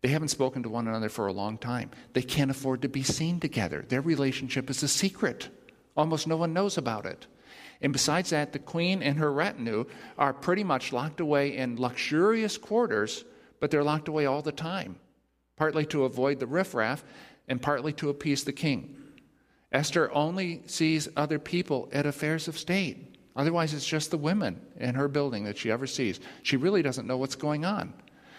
They 0.00 0.08
haven't 0.08 0.28
spoken 0.28 0.62
to 0.62 0.68
one 0.68 0.88
another 0.88 1.08
for 1.08 1.26
a 1.26 1.32
long 1.32 1.58
time. 1.58 1.90
They 2.12 2.22
can't 2.22 2.50
afford 2.50 2.82
to 2.82 2.88
be 2.88 3.02
seen 3.02 3.40
together. 3.40 3.84
Their 3.88 4.00
relationship 4.00 4.68
is 4.68 4.82
a 4.82 4.88
secret. 4.88 5.48
Almost 5.96 6.26
no 6.26 6.36
one 6.36 6.52
knows 6.52 6.78
about 6.78 7.06
it. 7.06 7.26
And 7.80 7.92
besides 7.92 8.30
that, 8.30 8.52
the 8.52 8.58
queen 8.58 9.02
and 9.02 9.18
her 9.18 9.32
retinue 9.32 9.84
are 10.18 10.32
pretty 10.32 10.64
much 10.64 10.92
locked 10.92 11.20
away 11.20 11.56
in 11.56 11.80
luxurious 11.80 12.56
quarters 12.56 13.24
but 13.62 13.70
they're 13.70 13.84
locked 13.84 14.08
away 14.08 14.26
all 14.26 14.42
the 14.42 14.50
time, 14.50 14.96
partly 15.56 15.86
to 15.86 16.02
avoid 16.02 16.40
the 16.40 16.46
riffraff 16.48 17.04
and 17.46 17.62
partly 17.62 17.92
to 17.92 18.10
appease 18.10 18.42
the 18.42 18.52
king. 18.52 18.96
Esther 19.70 20.12
only 20.12 20.62
sees 20.66 21.08
other 21.16 21.38
people 21.38 21.88
at 21.92 22.04
affairs 22.04 22.48
of 22.48 22.58
state. 22.58 23.11
Otherwise, 23.34 23.72
it's 23.72 23.86
just 23.86 24.10
the 24.10 24.18
women 24.18 24.60
in 24.76 24.94
her 24.94 25.08
building 25.08 25.44
that 25.44 25.56
she 25.56 25.70
ever 25.70 25.86
sees. 25.86 26.20
She 26.42 26.56
really 26.56 26.82
doesn't 26.82 27.06
know 27.06 27.16
what's 27.16 27.34
going 27.34 27.64
on. 27.64 27.94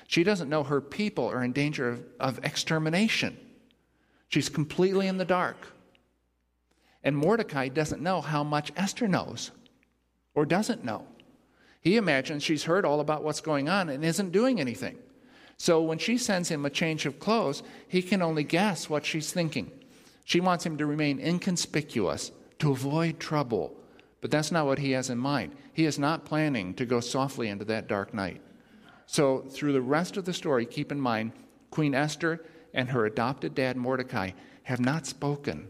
She 0.08 0.24
doesn't 0.24 0.50
know 0.50 0.64
her 0.64 0.82
people 0.82 1.28
are 1.30 1.44
in 1.44 1.52
danger 1.52 1.90
of, 1.90 2.04
of 2.20 2.46
extermination. 2.46 3.38
She's 4.30 4.50
completely 4.50 5.08
in 5.08 5.18
the 5.18 5.26
dark. 5.26 5.58
And 7.04 7.18
Mordecai 7.18 7.68
doesn't 7.68 8.02
know 8.02 8.22
how 8.22 8.44
much 8.44 8.72
Esther 8.76 9.08
knows 9.08 9.52
or 10.36 10.46
doesn't 10.46 10.84
know. 10.84 11.06
He 11.82 11.98
imagines 11.98 12.44
she's 12.44 12.64
heard 12.64 12.86
all 12.86 13.00
about 13.00 13.24
what's 13.24 13.42
going 13.42 13.68
on 13.68 13.90
and 13.90 14.06
isn't 14.06 14.32
doing 14.32 14.60
anything. 14.60 14.98
So 15.58 15.82
when 15.82 15.98
she 15.98 16.18
sends 16.18 16.50
him 16.50 16.66
a 16.66 16.70
change 16.70 17.06
of 17.06 17.20
clothes, 17.20 17.62
he 17.88 18.02
can 18.02 18.22
only 18.22 18.44
guess 18.44 18.90
what 18.90 19.06
she's 19.06 19.32
thinking. 19.32 19.72
She 20.26 20.40
wants 20.40 20.66
him 20.66 20.78
to 20.78 20.86
remain 20.86 21.20
inconspicuous, 21.20 22.32
to 22.60 22.72
avoid 22.72 23.20
trouble. 23.20 23.76
But 24.24 24.32
that's 24.32 24.53
not 24.53 24.65
what 24.65 24.80
he 24.80 24.92
has 24.92 25.10
in 25.10 25.18
mind. 25.18 25.53
He 25.74 25.84
is 25.84 26.00
not 26.00 26.24
planning 26.24 26.75
to 26.75 26.86
go 26.86 27.01
softly 27.01 27.50
into 27.50 27.65
that 27.65 27.89
dark 27.89 28.13
night. 28.13 28.42
So, 29.06 29.39
through 29.39 29.74
the 29.74 29.82
rest 29.82 30.15
of 30.15 30.24
the 30.24 30.32
story, 30.32 30.65
keep 30.65 30.94
in 30.94 31.01
mind 31.01 31.34
Queen 31.72 31.94
Esther 31.94 32.46
and 32.74 32.89
her 32.92 33.06
adopted 33.06 33.53
dad 33.53 33.75
Mordecai 33.75 34.32
have 34.63 34.80
not 34.80 35.06
spoken. 35.06 35.68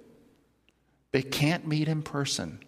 They 1.12 1.24
can't 1.24 1.66
meet 1.66 1.88
in 1.88 2.04
person, 2.04 2.60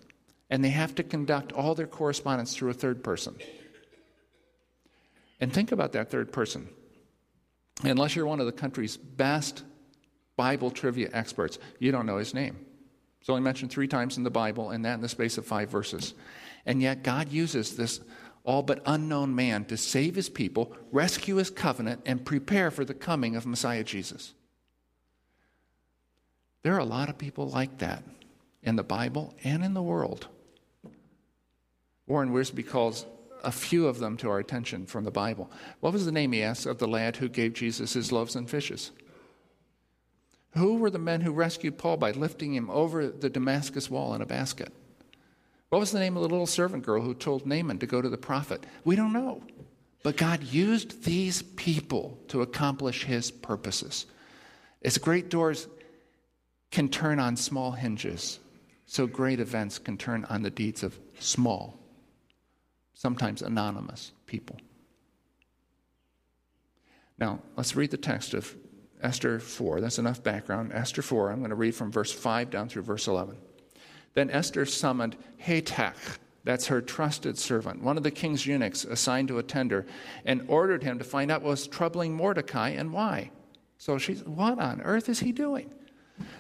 and 0.49 0.63
they 0.63 0.71
have 0.71 0.95
to 0.95 1.03
conduct 1.03 1.51
all 1.51 1.75
their 1.75 1.85
correspondence 1.85 2.55
through 2.55 2.71
a 2.71 2.73
third 2.73 3.03
person. 3.03 3.35
And 5.39 5.53
think 5.53 5.71
about 5.71 5.91
that 5.91 6.09
third 6.09 6.33
person 6.33 6.67
unless 7.83 8.15
you're 8.15 8.25
one 8.25 8.39
of 8.39 8.47
the 8.47 8.51
country's 8.51 8.97
best 8.97 9.63
Bible 10.35 10.71
trivia 10.71 11.11
experts, 11.13 11.59
you 11.77 11.91
don't 11.91 12.07
know 12.07 12.17
his 12.17 12.33
name. 12.33 12.65
It's 13.25 13.29
only 13.31 13.41
mentioned 13.41 13.71
three 13.71 13.87
times 13.87 14.17
in 14.17 14.23
the 14.23 14.29
Bible, 14.29 14.69
and 14.69 14.85
that 14.85 14.93
in 14.93 15.01
the 15.01 15.09
space 15.09 15.39
of 15.39 15.47
five 15.47 15.67
verses. 15.67 16.13
And 16.63 16.79
yet, 16.79 17.01
God 17.01 17.31
uses 17.31 17.75
this 17.75 17.99
all 18.43 18.61
but 18.61 18.83
unknown 18.85 19.33
man 19.33 19.65
to 19.65 19.77
save 19.77 20.13
his 20.13 20.29
people, 20.29 20.77
rescue 20.91 21.37
his 21.37 21.49
covenant, 21.49 22.01
and 22.05 22.23
prepare 22.23 22.69
for 22.69 22.85
the 22.85 22.93
coming 22.93 23.35
of 23.35 23.47
Messiah 23.47 23.83
Jesus. 23.83 24.35
There 26.61 26.75
are 26.75 26.79
a 26.79 26.85
lot 26.85 27.09
of 27.09 27.17
people 27.17 27.49
like 27.49 27.79
that 27.79 28.03
in 28.61 28.75
the 28.75 28.83
Bible 28.83 29.33
and 29.43 29.65
in 29.65 29.73
the 29.73 29.81
world. 29.81 30.27
Warren 32.05 32.31
Wiersbe 32.31 32.69
calls 32.69 33.07
a 33.43 33.51
few 33.51 33.87
of 33.87 33.97
them 33.97 34.17
to 34.17 34.29
our 34.29 34.37
attention 34.37 34.85
from 34.85 35.03
the 35.03 35.09
Bible. 35.09 35.49
What 35.79 35.93
was 35.93 36.05
the 36.05 36.11
name, 36.11 36.31
he 36.31 36.43
asked, 36.43 36.67
of 36.67 36.77
the 36.77 36.87
lad 36.87 37.15
who 37.15 37.27
gave 37.27 37.53
Jesus 37.53 37.93
his 37.93 38.11
loaves 38.11 38.35
and 38.35 38.47
fishes? 38.47 38.91
Who 40.55 40.77
were 40.77 40.89
the 40.89 40.99
men 40.99 41.21
who 41.21 41.31
rescued 41.31 41.77
Paul 41.77 41.97
by 41.97 42.11
lifting 42.11 42.53
him 42.53 42.69
over 42.69 43.07
the 43.07 43.29
Damascus 43.29 43.89
wall 43.89 44.13
in 44.13 44.21
a 44.21 44.25
basket? 44.25 44.71
What 45.69 45.79
was 45.79 45.91
the 45.91 45.99
name 45.99 46.15
of 46.15 46.23
the 46.23 46.29
little 46.29 46.47
servant 46.47 46.85
girl 46.85 47.01
who 47.01 47.13
told 47.13 47.45
Naaman 47.45 47.79
to 47.79 47.85
go 47.85 48.01
to 48.01 48.09
the 48.09 48.17
prophet? 48.17 48.65
We 48.83 48.95
don't 48.95 49.13
know. 49.13 49.43
But 50.03 50.17
God 50.17 50.43
used 50.43 51.03
these 51.03 51.41
people 51.41 52.17
to 52.29 52.41
accomplish 52.41 53.03
his 53.03 53.31
purposes. 53.31 54.05
As 54.83 54.97
great 54.97 55.29
doors 55.29 55.67
can 56.71 56.89
turn 56.89 57.19
on 57.19 57.35
small 57.35 57.71
hinges, 57.71 58.39
so 58.85 59.07
great 59.07 59.39
events 59.39 59.79
can 59.79 59.97
turn 59.97 60.25
on 60.25 60.43
the 60.43 60.49
deeds 60.49 60.83
of 60.83 60.97
small 61.19 61.79
sometimes 62.95 63.41
anonymous 63.41 64.13
people. 64.25 64.57
Now, 67.19 67.39
let's 67.55 67.75
read 67.75 67.91
the 67.91 67.97
text 67.97 68.33
of 68.33 68.55
Esther 69.01 69.39
4. 69.39 69.81
That's 69.81 69.99
enough 69.99 70.23
background. 70.23 70.71
Esther 70.73 71.01
4, 71.01 71.31
I'm 71.31 71.39
going 71.39 71.49
to 71.49 71.55
read 71.55 71.75
from 71.75 71.91
verse 71.91 72.11
5 72.11 72.49
down 72.49 72.69
through 72.69 72.83
verse 72.83 73.07
11. 73.07 73.37
Then 74.13 74.29
Esther 74.29 74.65
summoned 74.65 75.17
Hathach, 75.45 76.17
that's 76.43 76.67
her 76.67 76.81
trusted 76.81 77.37
servant, 77.37 77.83
one 77.83 77.97
of 77.97 78.03
the 78.03 78.11
king's 78.11 78.45
eunuchs 78.45 78.85
assigned 78.85 79.27
to 79.27 79.39
attend 79.39 79.71
her, 79.71 79.85
and 80.25 80.45
ordered 80.47 80.83
him 80.83 80.97
to 80.99 81.03
find 81.03 81.31
out 81.31 81.41
what 81.41 81.49
was 81.49 81.67
troubling 81.67 82.13
Mordecai 82.13 82.69
and 82.69 82.93
why. 82.93 83.31
So 83.77 83.97
she's, 83.97 84.23
what 84.23 84.57
on 84.59 84.81
earth 84.81 85.09
is 85.09 85.19
he 85.19 85.31
doing? 85.31 85.69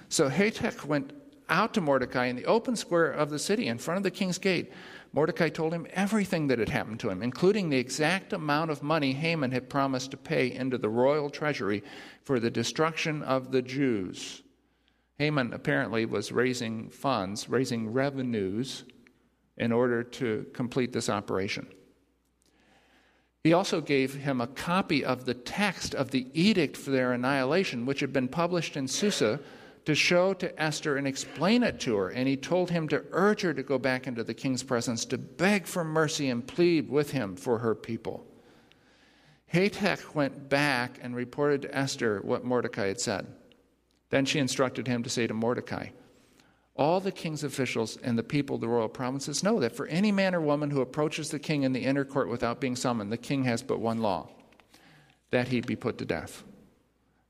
So 0.07 0.29
Hathach 0.29 0.85
went 0.85 1.11
out 1.49 1.73
to 1.73 1.81
Mordecai 1.81 2.25
in 2.25 2.35
the 2.35 2.45
open 2.45 2.75
square 2.75 3.11
of 3.11 3.29
the 3.29 3.39
city 3.39 3.67
in 3.67 3.77
front 3.77 3.97
of 3.97 4.03
the 4.03 4.11
king's 4.11 4.37
gate. 4.37 4.71
Mordecai 5.13 5.49
told 5.49 5.73
him 5.73 5.87
everything 5.91 6.47
that 6.47 6.59
had 6.59 6.69
happened 6.69 6.99
to 7.01 7.09
him, 7.09 7.23
including 7.23 7.69
the 7.69 7.77
exact 7.77 8.33
amount 8.33 8.71
of 8.71 8.83
money 8.83 9.13
Haman 9.13 9.51
had 9.51 9.69
promised 9.69 10.11
to 10.11 10.17
pay 10.17 10.51
into 10.51 10.77
the 10.77 10.89
royal 10.89 11.29
treasury 11.29 11.83
for 12.23 12.39
the 12.39 12.51
destruction 12.51 13.23
of 13.23 13.51
the 13.51 13.61
Jews. 13.61 14.43
Haman 15.17 15.53
apparently 15.53 16.05
was 16.05 16.31
raising 16.31 16.89
funds, 16.89 17.47
raising 17.47 17.93
revenues 17.93 18.83
in 19.57 19.71
order 19.71 20.03
to 20.03 20.45
complete 20.53 20.91
this 20.91 21.09
operation. 21.09 21.67
He 23.45 23.53
also 23.53 23.79
gave 23.79 24.15
him 24.15 24.41
a 24.41 24.47
copy 24.47 25.05
of 25.05 25.25
the 25.25 25.35
text 25.35 25.93
of 25.95 26.11
the 26.11 26.27
edict 26.33 26.75
for 26.75 26.89
their 26.89 27.13
annihilation, 27.13 27.85
which 27.85 27.99
had 27.99 28.11
been 28.11 28.27
published 28.27 28.75
in 28.75 28.87
Susa, 28.87 29.39
to 29.85 29.95
show 29.95 30.33
to 30.33 30.61
Esther 30.61 30.97
and 30.97 31.07
explain 31.07 31.63
it 31.63 31.79
to 31.81 31.95
her. 31.95 32.09
And 32.09 32.27
he 32.27 32.35
told 32.35 32.71
him 32.71 32.87
to 32.89 33.05
urge 33.11 33.41
her 33.41 33.53
to 33.53 33.63
go 33.63 33.77
back 33.77 34.07
into 34.07 34.23
the 34.23 34.33
king's 34.33 34.63
presence 34.63 35.05
to 35.05 35.17
beg 35.17 35.67
for 35.67 35.83
mercy 35.83 36.29
and 36.29 36.45
plead 36.45 36.89
with 36.89 37.11
him 37.11 37.35
for 37.35 37.59
her 37.59 37.75
people. 37.75 38.25
Hathach 39.53 40.15
went 40.15 40.49
back 40.49 40.99
and 41.01 41.15
reported 41.15 41.61
to 41.63 41.77
Esther 41.77 42.19
what 42.23 42.43
Mordecai 42.43 42.87
had 42.87 42.99
said. 42.99 43.27
Then 44.09 44.25
she 44.25 44.39
instructed 44.39 44.87
him 44.87 45.03
to 45.03 45.09
say 45.09 45.27
to 45.27 45.33
Mordecai, 45.33 45.89
all 46.77 46.99
the 46.99 47.11
king's 47.11 47.43
officials 47.43 47.97
and 48.03 48.17
the 48.17 48.23
people 48.23 48.55
of 48.55 48.61
the 48.61 48.67
royal 48.67 48.89
provinces 48.89 49.43
know 49.43 49.61
that 49.61 49.75
for 49.75 49.87
any 49.87 50.11
man 50.11 50.35
or 50.35 50.41
woman 50.41 50.69
who 50.69 50.81
approaches 50.81 51.29
the 51.29 51.39
king 51.39 51.63
in 51.63 51.71
the 51.71 51.85
inner 51.85 52.03
court 52.03 52.27
without 52.27 52.59
being 52.59 52.75
summoned, 52.75 53.11
the 53.11 53.17
king 53.17 53.45
has 53.45 53.63
but 53.63 53.79
one 53.79 53.99
law 53.99 54.27
that 55.31 55.47
he 55.47 55.61
be 55.61 55.75
put 55.75 55.97
to 55.99 56.05
death. 56.05 56.43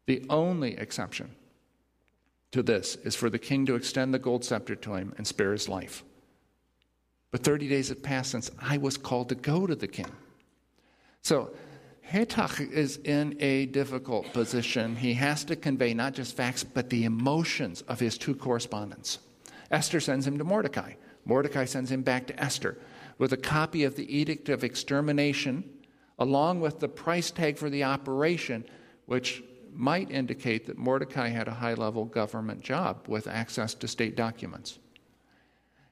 The 0.08 0.26
only 0.30 0.76
exception 0.78 1.30
to 2.56 2.64
this 2.64 2.96
is 3.04 3.16
for 3.16 3.30
the 3.30 3.38
king 3.38 3.66
to 3.66 3.76
extend 3.76 4.14
the 4.14 4.20
gold 4.20 4.46
scepter 4.46 4.76
to 4.76 4.94
him 4.94 5.14
and 5.18 5.28
spare 5.28 5.52
his 5.52 5.68
life. 5.68 6.06
But 7.30 7.44
30 7.44 7.68
days 7.68 7.90
have 7.90 8.02
passed 8.02 8.32
since 8.32 8.50
I 8.58 8.78
was 8.78 8.96
called 8.96 9.28
to 9.30 9.36
go 9.36 9.68
to 9.68 9.76
the 9.76 9.90
king. 9.90 10.10
So, 11.22 11.52
Hathach 12.10 12.72
is 12.72 12.96
in 13.04 13.36
a 13.42 13.66
difficult 13.66 14.32
position. 14.32 14.96
He 14.96 15.16
has 15.16 15.44
to 15.46 15.58
convey 15.58 15.94
not 15.94 16.14
just 16.14 16.38
facts, 16.38 16.64
but 16.64 16.90
the 16.90 17.04
emotions 17.04 17.82
of 17.90 18.00
his 18.00 18.18
two 18.18 18.36
correspondents. 18.36 19.20
Esther 19.70 20.00
sends 20.00 20.26
him 20.26 20.38
to 20.38 20.46
Mordecai. 20.46 20.94
Mordecai 21.26 21.66
sends 21.66 21.92
him 21.92 22.04
back 22.04 22.26
to 22.28 22.42
Esther 22.42 22.78
with 23.18 23.34
a 23.34 23.38
copy 23.38 23.84
of 23.84 23.98
the 23.98 24.18
Edict 24.18 24.48
of 24.48 24.64
Extermination, 24.64 25.70
along 26.20 26.62
with 26.62 26.80
the 26.80 26.88
price 26.88 27.32
tag 27.32 27.58
for 27.58 27.70
the 27.70 27.84
operation, 27.84 28.64
which 29.08 29.44
might 29.78 30.12
indicate 30.12 30.66
that 30.66 30.78
Mordecai 30.78 31.30
had 31.30 31.48
a 31.48 31.54
high 31.54 31.74
level 31.74 32.06
government 32.06 32.62
job 32.62 33.08
with 33.08 33.28
access 33.28 33.74
to 33.76 33.88
state 33.88 34.16
documents. 34.16 34.80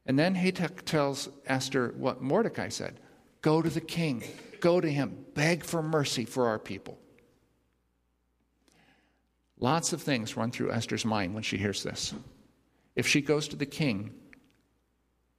And 0.06 0.20
then 0.20 0.36
Hathach 0.36 0.84
tells 0.84 1.30
Esther 1.46 1.94
what 1.98 2.22
Mordecai 2.22 2.70
said 2.70 3.00
Go 3.42 3.62
to 3.62 3.70
the 3.70 3.82
king, 3.82 4.24
go 4.60 4.80
to 4.80 4.90
him, 4.90 5.26
beg 5.34 5.64
for 5.64 5.82
mercy 5.82 6.26
for 6.26 6.48
our 6.48 6.60
people. 6.60 6.98
Lots 9.60 9.94
of 9.94 10.02
things 10.02 10.36
run 10.36 10.52
through 10.52 10.72
Esther's 10.72 11.06
mind 11.06 11.34
when 11.34 11.44
she 11.44 11.58
hears 11.58 11.84
this. 11.84 12.14
If 12.96 13.08
she 13.08 13.22
goes 13.22 13.48
to 13.50 13.56
the 13.56 13.66
king, 13.66 14.12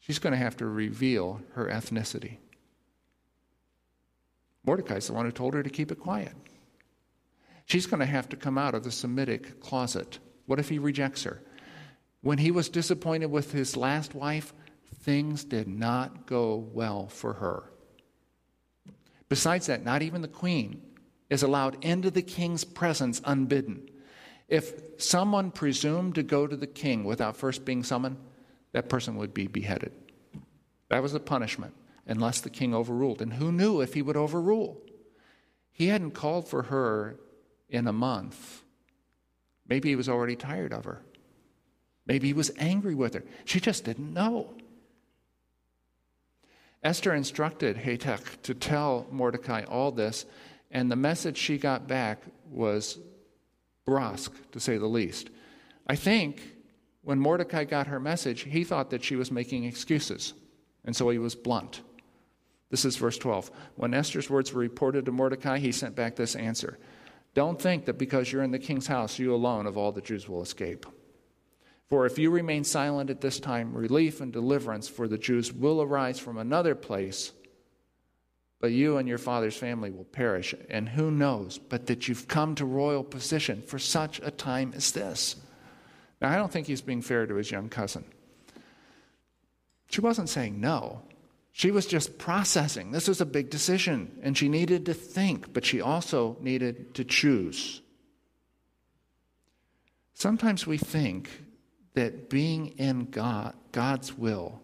she's 0.01 0.19
going 0.19 0.33
to 0.33 0.39
have 0.39 0.57
to 0.59 0.67
reveal 0.67 1.43
her 1.53 1.69
ethnicity. 1.69 2.39
Mordecai's 4.65 5.07
the 5.07 5.13
one 5.13 5.27
who 5.27 5.33
told 5.33 5.55
her 5.55 5.63
to 5.63 5.71
keep 5.71 5.93
it 5.93 6.01
quiet. 6.01 6.33
She's 7.67 7.87
going 7.87 8.01
to 8.01 8.07
have 8.07 8.29
to 8.31 8.37
come 8.37 8.59
out 8.59 8.75
of 8.75 8.85
the 8.85 8.93
Semitic 8.93 9.61
closet. 9.61 10.19
What 10.47 10.59
if 10.59 10.69
he 10.69 10.79
rejects 10.79 11.25
her? 11.25 11.43
When 12.21 12.39
he 12.39 12.51
was 12.51 12.69
disappointed 12.69 13.31
with 13.31 13.53
his 13.53 13.77
last 13.77 14.15
wife, 14.15 14.53
things 15.03 15.45
did 15.45 15.69
not 15.69 16.27
go 16.27 16.57
well 16.73 17.09
for 17.09 17.35
her. 17.35 17.65
Besides 19.29 19.67
that, 19.67 19.85
not 19.85 20.03
even 20.03 20.23
the 20.23 20.29
queen 20.29 20.83
is 21.31 21.43
allowed 21.43 21.83
into 21.85 22.11
the 22.11 22.23
king's 22.23 22.65
presence 22.65 23.21
unbidden. 23.25 23.89
If 24.49 25.01
someone 25.03 25.51
presumed 25.51 26.15
to 26.17 26.23
go 26.23 26.47
to 26.47 26.57
the 26.57 26.67
king 26.67 27.05
without 27.05 27.37
first 27.37 27.65
being 27.65 27.83
summoned, 27.83 28.19
that 28.73 28.89
person 28.89 29.17
would 29.17 29.33
be 29.33 29.47
beheaded. 29.47 29.93
That 30.91 31.03
was 31.03 31.13
the 31.13 31.21
punishment, 31.21 31.75
unless 32.07 32.41
the 32.41 32.51
king 32.51 32.75
overruled. 32.75 33.23
And 33.23 33.33
who 33.33 33.51
knew 33.51 33.81
if 33.81 33.95
he 33.95 34.03
would 34.03 34.17
overrule? 34.17 34.81
He 35.73 35.89
hadn't 35.89 36.13
called 36.13 36.47
for 36.47 36.65
her 36.65 37.19
in 37.69 37.87
a 37.87 37.93
month. 37.93 38.63
Maybe 39.67 39.91
he 39.91 39.97
was 39.97 40.09
already 40.09 40.37
tired 40.37 40.73
of 40.73 40.85
her. 40.85 41.03
Maybe 42.07 42.29
he 42.29 42.33
was 42.35 42.51
angry 42.59 42.95
with 42.95 43.15
her. 43.15 43.25
She 43.45 43.61
just 43.61 43.85
didn't 43.85 44.13
know. 44.13 44.55
Esther 46.83 47.15
instructed 47.15 47.79
Hathach 47.79 48.43
to 48.43 48.55
tell 48.55 49.07
Mordecai 49.11 49.65
all 49.65 49.91
this, 49.91 50.27
and 50.71 50.91
the 50.91 50.97
message 50.97 51.39
she 51.39 51.57
got 51.57 51.89
back 51.89 52.23
was 52.51 52.99
brusque, 53.87 54.35
to 54.53 54.61
say 54.61 54.77
the 54.77 54.87
least. 54.87 55.31
I 55.87 55.97
think 55.97 56.43
when 57.03 57.19
Mordecai 57.19 57.65
got 57.65 57.87
her 57.87 58.01
message, 58.01 58.43
he 58.43 58.65
thought 58.65 58.91
that 58.91 59.03
she 59.03 59.17
was 59.17 59.31
making 59.31 59.65
excuses, 59.65 60.35
and 60.85 60.95
so 60.95 61.09
he 61.09 61.19
was 61.19 61.35
blunt. 61.35 61.81
This 62.71 62.85
is 62.85 62.97
verse 62.97 63.17
12. 63.17 63.51
When 63.77 63.95
Esther's 63.95 64.29
words 64.29 64.53
were 64.53 64.61
reported 64.61 65.07
to 65.07 65.13
Mordecai, 65.13 65.59
he 65.59 65.73
sent 65.73 65.95
back 65.95 66.17
this 66.17 66.37
answer 66.37 66.79
Don't 67.35 67.61
think 67.61 67.85
that 67.85 67.99
because 67.99 68.31
you're 68.33 68.43
in 68.43 68.53
the 68.53 68.59
king's 68.59 68.87
house, 68.87 69.19
you 69.19 69.35
alone 69.35 69.67
of 69.67 69.77
all 69.77 69.93
the 69.93 70.01
Jews 70.01 70.29
will 70.29 70.43
escape. 70.43 70.87
For 71.91 72.07
if 72.07 72.19
you 72.19 72.31
remain 72.31 72.65
silent 72.65 73.11
at 73.11 73.21
this 73.21 73.39
time, 73.39 73.75
relief 73.75 74.21
and 74.21 74.33
deliverance 74.33 74.89
for 74.89 75.07
the 75.07 75.19
Jews 75.19 75.53
will 75.53 75.83
arise 75.83 76.19
from 76.19 76.39
another 76.39 76.75
place 76.75 77.33
but 78.65 78.73
you 78.73 78.97
and 78.97 79.07
your 79.07 79.19
father's 79.19 79.59
family 79.59 79.91
will 79.91 80.07
perish. 80.07 80.55
And 80.71 80.89
who 80.89 81.11
knows 81.11 81.59
but 81.59 81.85
that 81.85 82.09
you've 82.09 82.27
come 82.29 82.55
to 82.55 82.65
royal 82.65 83.05
position 83.05 83.61
for 83.61 83.79
such 83.79 84.23
a 84.25 84.31
time 84.31 84.73
as 84.75 84.93
this? 84.93 85.37
Now, 86.23 86.31
I 86.31 86.37
don't 86.37 86.51
think 86.51 86.67
he's 86.67 86.81
being 86.81 87.03
fair 87.03 87.27
to 87.27 87.35
his 87.35 87.51
young 87.51 87.69
cousin. 87.69 88.07
She 89.91 90.01
wasn't 90.01 90.31
saying 90.31 90.63
no. 90.63 91.03
She 91.57 91.71
was 91.71 91.87
just 91.87 92.19
processing. 92.19 92.91
This 92.91 93.07
was 93.07 93.21
a 93.21 93.27
big 93.27 93.49
decision, 93.49 94.19
and 94.25 94.37
she 94.37 94.49
needed 94.49 94.87
to 94.87 94.93
think, 94.93 95.53
but 95.53 95.65
she 95.65 95.81
also 95.81 96.37
needed 96.41 96.97
to 96.97 97.05
choose. 97.05 97.81
Sometimes 100.15 100.67
we 100.67 100.79
think 100.79 101.31
that 101.95 102.29
being 102.29 102.75
in 102.77 103.05
God, 103.05 103.55
God's 103.71 104.19
will, 104.19 104.63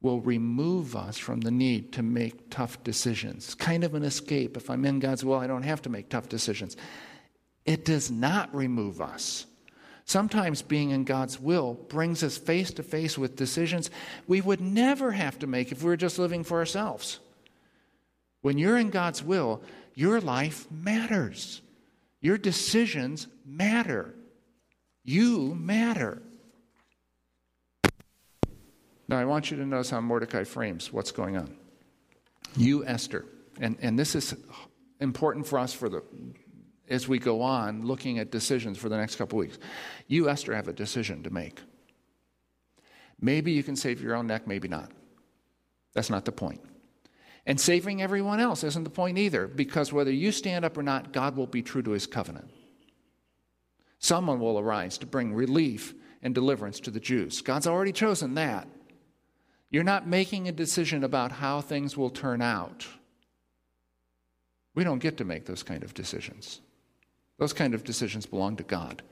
will 0.00 0.20
remove 0.20 0.96
us 0.96 1.16
from 1.16 1.42
the 1.42 1.52
need 1.52 1.92
to 1.92 2.02
make 2.02 2.50
tough 2.50 2.82
decisions. 2.82 3.54
Kind 3.54 3.84
of 3.84 3.94
an 3.94 4.02
escape. 4.02 4.56
If 4.56 4.68
I'm 4.68 4.84
in 4.84 4.98
God's 4.98 5.24
will, 5.24 5.38
I 5.38 5.46
don't 5.46 5.62
have 5.62 5.82
to 5.82 5.90
make 5.90 6.08
tough 6.08 6.28
decisions. 6.28 6.76
It 7.64 7.84
does 7.84 8.10
not 8.10 8.52
remove 8.52 9.00
us. 9.00 9.46
Sometimes 10.04 10.62
being 10.62 10.90
in 10.90 11.04
God's 11.04 11.40
will 11.40 11.74
brings 11.74 12.22
us 12.22 12.36
face 12.36 12.70
to 12.72 12.82
face 12.82 13.16
with 13.16 13.36
decisions 13.36 13.90
we 14.26 14.40
would 14.40 14.60
never 14.60 15.12
have 15.12 15.38
to 15.38 15.46
make 15.46 15.72
if 15.72 15.82
we 15.82 15.88
were 15.88 15.96
just 15.96 16.18
living 16.18 16.44
for 16.44 16.58
ourselves. 16.58 17.20
When 18.40 18.58
you're 18.58 18.78
in 18.78 18.90
God's 18.90 19.22
will, 19.22 19.62
your 19.94 20.20
life 20.20 20.66
matters. 20.70 21.62
Your 22.20 22.36
decisions 22.38 23.28
matter. 23.44 24.14
You 25.04 25.54
matter. 25.54 26.22
Now, 29.08 29.18
I 29.18 29.24
want 29.24 29.50
you 29.50 29.56
to 29.58 29.66
notice 29.66 29.90
how 29.90 30.00
Mordecai 30.00 30.44
frames 30.44 30.92
what's 30.92 31.12
going 31.12 31.36
on. 31.36 31.54
You, 32.56 32.84
Esther, 32.86 33.24
and, 33.60 33.76
and 33.80 33.98
this 33.98 34.14
is 34.14 34.34
important 35.00 35.46
for 35.46 35.58
us 35.58 35.72
for 35.72 35.88
the 35.88 36.02
as 36.92 37.08
we 37.08 37.18
go 37.18 37.40
on 37.42 37.84
looking 37.84 38.18
at 38.18 38.30
decisions 38.30 38.78
for 38.78 38.88
the 38.88 38.96
next 38.96 39.16
couple 39.16 39.38
weeks. 39.38 39.58
You, 40.06 40.28
Esther, 40.28 40.54
have 40.54 40.68
a 40.68 40.72
decision 40.72 41.22
to 41.22 41.30
make. 41.30 41.60
Maybe 43.20 43.52
you 43.52 43.62
can 43.62 43.76
save 43.76 44.02
your 44.02 44.14
own 44.14 44.26
neck, 44.26 44.46
maybe 44.46 44.68
not. 44.68 44.90
That's 45.94 46.10
not 46.10 46.24
the 46.24 46.32
point. 46.32 46.60
And 47.46 47.58
saving 47.58 48.02
everyone 48.02 48.40
else 48.40 48.62
isn't 48.62 48.84
the 48.84 48.90
point 48.90 49.18
either, 49.18 49.48
because 49.48 49.92
whether 49.92 50.12
you 50.12 50.32
stand 50.32 50.64
up 50.64 50.76
or 50.76 50.82
not, 50.82 51.12
God 51.12 51.36
will 51.36 51.46
be 51.46 51.62
true 51.62 51.82
to 51.82 51.90
his 51.90 52.06
covenant. 52.06 52.50
Someone 53.98 54.38
will 54.38 54.58
arise 54.58 54.98
to 54.98 55.06
bring 55.06 55.32
relief 55.32 55.94
and 56.22 56.34
deliverance 56.34 56.78
to 56.80 56.90
the 56.90 57.00
Jews. 57.00 57.40
God's 57.40 57.66
already 57.66 57.92
chosen 57.92 58.34
that. 58.34 58.68
You're 59.70 59.82
not 59.82 60.06
making 60.06 60.48
a 60.48 60.52
decision 60.52 61.02
about 61.02 61.32
how 61.32 61.60
things 61.60 61.96
will 61.96 62.10
turn 62.10 62.42
out. 62.42 62.86
We 64.74 64.84
don't 64.84 64.98
get 64.98 65.16
to 65.18 65.24
make 65.24 65.46
those 65.46 65.62
kind 65.62 65.82
of 65.82 65.94
decisions. 65.94 66.60
Those 67.38 67.52
kind 67.52 67.74
of 67.74 67.84
decisions 67.84 68.26
belong 68.26 68.56
to 68.56 68.62
God. 68.62 69.02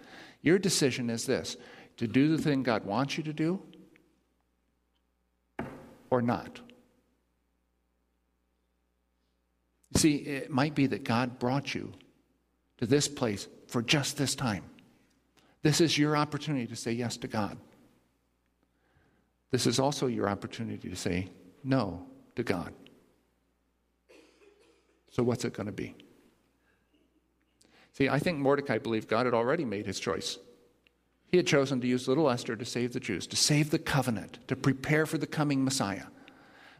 Your 0.43 0.59
decision 0.59 1.11
is 1.11 1.27
this 1.27 1.57
to 1.97 2.07
do 2.07 2.37
the 2.37 2.43
thing 2.43 2.63
God 2.63 2.85
wants 2.85 3.19
you 3.19 3.25
to 3.25 3.33
do 3.33 3.61
or 6.11 6.23
not. 6.23 6.61
See, 9.97 10.17
it 10.17 10.51
might 10.51 10.75
be 10.75 10.87
that 10.87 11.05
God 11.05 11.39
brought 11.39 11.75
you 11.75 11.93
to 12.79 12.87
this 12.87 13.09
place 13.09 13.49
for 13.67 13.83
just 13.83 14.17
this 14.17 14.35
time. 14.35 14.65
This 15.63 15.81
is 15.81 15.99
your 15.99 16.17
opportunity 16.17 16.67
to 16.67 16.77
say 16.77 16.93
yes 16.93 17.17
to 17.19 17.29
God. 17.29 17.59
This 19.51 19.67
is 19.67 19.79
also 19.79 20.07
your 20.07 20.29
opportunity 20.29 20.89
to 20.89 20.97
say 20.97 21.29
no 21.65 22.07
to 22.37 22.43
God. 22.43 22.73
So, 25.11 25.23
what's 25.23 25.45
it 25.45 25.53
going 25.53 25.67
to 25.67 25.73
be? 25.73 25.97
See, 28.01 28.09
I 28.09 28.19
think 28.19 28.39
Mordecai 28.39 28.79
believed 28.79 29.09
God 29.09 29.27
had 29.27 29.35
already 29.35 29.67
made 29.67 29.85
his 29.85 30.01
choice. 30.01 30.39
He 31.27 31.37
had 31.37 31.47
chosen 31.47 31.83
to 31.83 31.87
use 31.87 32.09
little 32.09 32.31
Esther 32.31 32.57
to 32.57 32.65
save 32.65 32.95
the 32.95 32.99
Jews, 32.99 33.27
to 33.27 33.37
save 33.37 33.69
the 33.69 33.79
covenant, 33.79 34.39
to 34.49 34.57
prepare 34.57 35.05
for 35.05 35.19
the 35.19 35.27
coming 35.27 35.63
Messiah. 35.63 36.07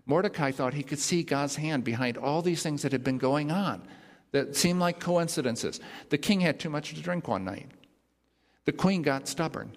Mordecai 0.07 0.51
thought 0.51 0.73
he 0.73 0.83
could 0.83 0.99
see 0.99 1.23
God's 1.23 1.57
hand 1.57 1.85
behind 1.85 2.17
all 2.17 2.41
these 2.41 2.63
things 2.63 2.81
that 2.81 2.93
had 2.93 3.05
been 3.05 3.19
going 3.19 3.51
on 3.51 3.83
that 4.33 4.57
seemed 4.57 4.81
like 4.81 4.99
coincidences. 4.99 5.79
The 6.09 6.17
king 6.17 6.41
had 6.41 6.59
too 6.59 6.71
much 6.71 6.95
to 6.95 7.03
drink 7.03 7.29
one 7.29 7.45
night, 7.45 7.71
the 8.65 8.73
queen 8.73 9.03
got 9.03 9.29
stubborn, 9.29 9.77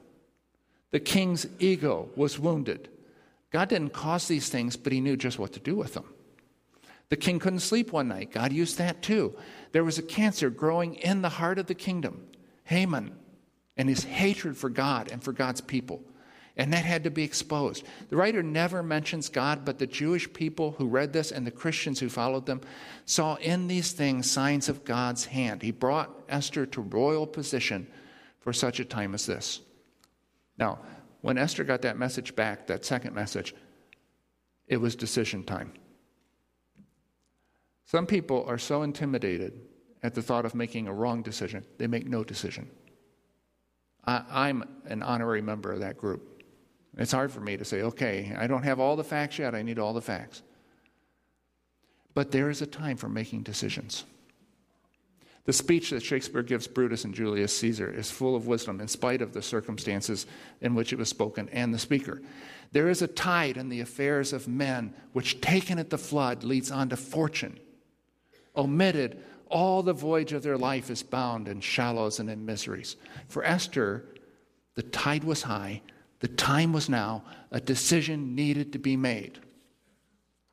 the 0.91 1.01
king's 1.01 1.45
ego 1.60 2.08
was 2.15 2.39
wounded. 2.39 2.88
God 3.51 3.67
didn't 3.67 3.91
cause 3.91 4.29
these 4.29 4.47
things, 4.47 4.77
but 4.77 4.93
he 4.93 5.01
knew 5.01 5.17
just 5.17 5.39
what 5.39 5.51
to 5.53 5.60
do 5.60 5.75
with 5.75 5.93
them. 5.93 6.06
The 7.13 7.17
king 7.17 7.38
couldn't 7.38 7.60
sleep 7.60 7.91
one 7.91 8.08
night. 8.08 8.32
God 8.32 8.52
used 8.52 8.80
that 8.80 9.04
too. 9.04 9.36
There 9.71 9.84
was 9.84 9.99
a 9.99 10.02
cancer 10.02 10.49
growing 10.49 10.95
in 10.95 11.21
the 11.21 11.30
heart 11.30 11.60
of 11.60 11.67
the 11.67 11.76
kingdom, 11.76 12.26
Haman, 12.63 13.15
and 13.78 13.88
his 13.88 14.04
hatred 14.04 14.58
for 14.58 14.67
God 14.67 15.12
and 15.12 15.23
for 15.23 15.32
God's 15.32 15.62
people. 15.62 16.02
And 16.58 16.73
that 16.73 16.86
had 16.86 17.04
to 17.04 17.12
be 17.12 17.21
exposed. 17.21 17.86
The 18.10 18.15
writer 18.15 18.41
never 18.41 18.82
mentions 18.82 19.30
God, 19.30 19.63
but 19.63 19.78
the 19.78 19.86
Jewish 19.86 20.34
people 20.34 20.71
who 20.71 20.88
read 20.88 21.13
this 21.13 21.32
and 21.32 21.45
the 21.45 21.52
Christians 21.52 21.99
who 21.99 22.10
followed 22.10 22.47
them 22.47 22.62
saw 23.06 23.36
in 23.36 23.67
these 23.67 23.91
things 23.91 24.32
signs 24.32 24.67
of 24.67 24.84
God's 24.84 25.26
hand. 25.26 25.62
He 25.62 25.69
brought 25.69 26.10
Esther 26.30 26.65
to 26.65 26.82
royal 26.82 27.28
position 27.28 27.86
for 28.39 28.54
such 28.54 28.80
a 28.80 28.86
time 28.86 29.13
as 29.13 29.28
this. 29.28 29.62
Now, 30.58 30.80
when 31.21 31.38
Esther 31.38 31.63
got 31.63 31.84
that 31.84 31.99
message 31.99 32.36
back, 32.36 32.65
that 32.65 32.84
second 32.84 33.13
message, 33.13 33.54
it 34.67 34.78
was 34.78 34.95
decision 34.95 35.43
time. 35.43 35.73
Some 37.93 38.08
people 38.08 38.43
are 38.47 38.58
so 38.58 38.82
intimidated 38.82 39.62
at 40.01 40.15
the 40.15 40.21
thought 40.23 40.45
of 40.45 40.56
making 40.56 40.88
a 40.88 40.93
wrong 40.93 41.21
decision, 41.21 41.63
they 41.77 41.86
make 41.86 42.08
no 42.08 42.23
decision. 42.23 42.67
I, 44.03 44.49
am 44.49 44.63
an 44.88 45.03
honorary 45.03 45.43
member 45.43 45.71
of 45.71 45.82
that 45.82 45.99
group. 45.99 46.43
It's 46.97 47.12
hard 47.12 47.32
for 47.32 47.39
me 47.39 47.56
to 47.56 47.63
say, 47.63 47.84
okay, 47.84 48.36
I 48.36 48.47
don't 48.47 48.63
have 48.63 48.79
all 48.79 48.95
the 48.95 49.03
facts 49.03 49.38
yet, 49.38 49.53
I 49.53 49.62
need 49.62 49.77
all 49.77 49.93
the 49.93 50.01
facts. 50.01 50.41
But 52.15 52.32
there 52.32 52.49
is 52.49 52.63
a 52.63 52.65
time 52.65 52.97
for 52.97 53.10
making 53.10 53.43
decisions. 53.43 54.06
The 55.45 55.53
speech 55.53 55.91
that 55.91 56.01
Shakespeare 56.01 56.41
gives 56.41 56.67
Brutus 56.67 57.06
and 57.06 57.13
Julius 57.13 57.56
Caesar 57.60 57.93
is 57.93 58.10
full 58.10 58.36
of 58.36 58.47
wisdom 58.47 58.82
in 58.82 58.88
spite 58.88 59.21
of 59.21 59.34
the 59.34 59.41
circumstances 59.43 60.25
in 60.62 60.73
which 60.73 60.93
it 60.93 60.99
was 60.99 61.10
spoken 61.10 61.47
and 61.49 61.71
the 61.71 61.79
speaker. 61.79 62.23
There 62.71 62.89
is 62.89 63.03
a 63.03 63.08
tide 63.08 63.56
in 63.56 63.69
the 63.69 63.82
affairs 63.82 64.34
of 64.34 64.47
men 64.47 64.95
which, 65.12 65.41
taken 65.41 65.77
at 65.77 65.91
the 65.91 65.97
flood, 65.99 66.43
leads 66.43 66.71
on 66.71 66.89
to 66.89 66.97
fortune 66.97 67.60
omitted, 68.55 69.23
all 69.49 69.83
the 69.83 69.93
voyage 69.93 70.33
of 70.33 70.43
their 70.43 70.57
life 70.57 70.89
is 70.89 71.03
bound 71.03 71.47
in 71.47 71.61
shallows 71.61 72.19
and 72.19 72.29
in 72.29 72.45
miseries. 72.45 72.95
For 73.27 73.43
Esther, 73.43 74.05
the 74.75 74.83
tide 74.83 75.23
was 75.23 75.43
high, 75.43 75.81
the 76.19 76.27
time 76.27 76.73
was 76.73 76.89
now, 76.89 77.23
a 77.51 77.59
decision 77.59 78.35
needed 78.35 78.73
to 78.73 78.79
be 78.79 78.95
made. 78.95 79.39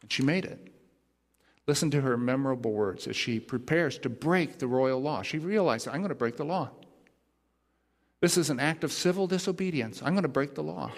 And 0.03 0.13
she 0.13 0.23
made 0.23 0.45
it. 0.45 0.73
Listen 1.67 1.91
to 1.93 2.01
her 2.01 2.17
memorable 2.17 2.73
words 2.73 3.07
as 3.07 3.15
she 3.17 3.39
prepares 3.39 3.99
to 3.99 4.09
break 4.09 4.59
the 4.59 4.67
royal 4.67 5.01
law. 5.01 5.23
She 5.23 5.39
realized, 5.39 5.87
I'm 5.87 6.01
going 6.01 6.09
to 6.09 6.15
break 6.15 6.37
the 6.37 6.45
law. 6.45 6.71
This 8.21 8.37
is 8.37 8.51
an 8.51 8.61
act 8.61 8.85
of 8.85 8.93
civil 8.93 9.27
disobedience. 9.27 10.03
I'm 10.03 10.15
going 10.15 10.23
to 10.23 10.29
break 10.29 10.55
the 10.55 10.63
law. 10.63 10.91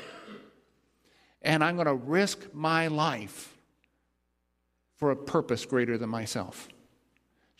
And 1.42 1.62
I'm 1.62 1.76
going 1.76 1.86
to 1.86 1.94
risk 1.94 2.46
my 2.52 2.88
life 2.88 3.56
for 4.96 5.10
a 5.10 5.16
purpose 5.16 5.66
greater 5.66 5.98
than 5.98 6.08
myself. 6.08 6.68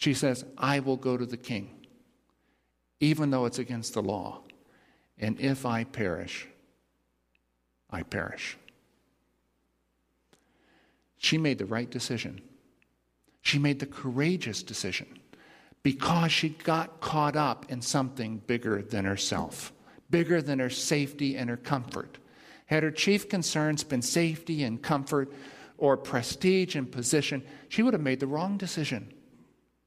She 0.03 0.15
says, 0.15 0.45
I 0.59 0.81
will 0.81 0.97
go 0.97 1.17
to 1.17 1.25
the 1.25 1.37
king, 1.37 1.71
even 2.99 3.31
though 3.31 3.45
it's 3.45 3.61
against 3.61 3.95
the 3.95 4.03
law. 4.03 4.41
And 5.17 5.39
if 5.39 5.65
I 5.65 5.85
perish, 5.85 6.49
I 7.89 8.03
perish. 8.03 8.59
She 11.19 11.39
made 11.39 11.59
the 11.59 11.67
right 11.67 11.89
decision. 11.89 12.41
She 13.43 13.61
made 13.61 13.79
the 13.79 13.87
courageous 13.87 14.65
decision 14.65 15.07
because 15.85 16.33
she 16.33 16.49
got 16.49 17.01
caught 17.01 17.37
up 17.37 17.67
in 17.71 17.81
something 17.81 18.39
bigger 18.49 18.83
than 18.83 19.05
herself, 19.05 19.73
bigger 20.11 20.43
than 20.43 20.59
her 20.59 20.69
safety 20.69 21.37
and 21.37 21.49
her 21.49 21.57
comfort. 21.57 22.19
Had 22.67 22.83
her 22.83 22.91
chief 22.91 23.29
concerns 23.29 23.85
been 23.85 24.03
safety 24.03 24.65
and 24.65 24.83
comfort 24.83 25.33
or 25.79 25.97
prestige 25.97 26.75
and 26.75 26.91
position, 26.91 27.45
she 27.69 27.85
would 27.85 27.95
have 27.95 28.03
made 28.03 28.19
the 28.19 28.27
wrong 28.27 28.59
decision. 28.59 29.15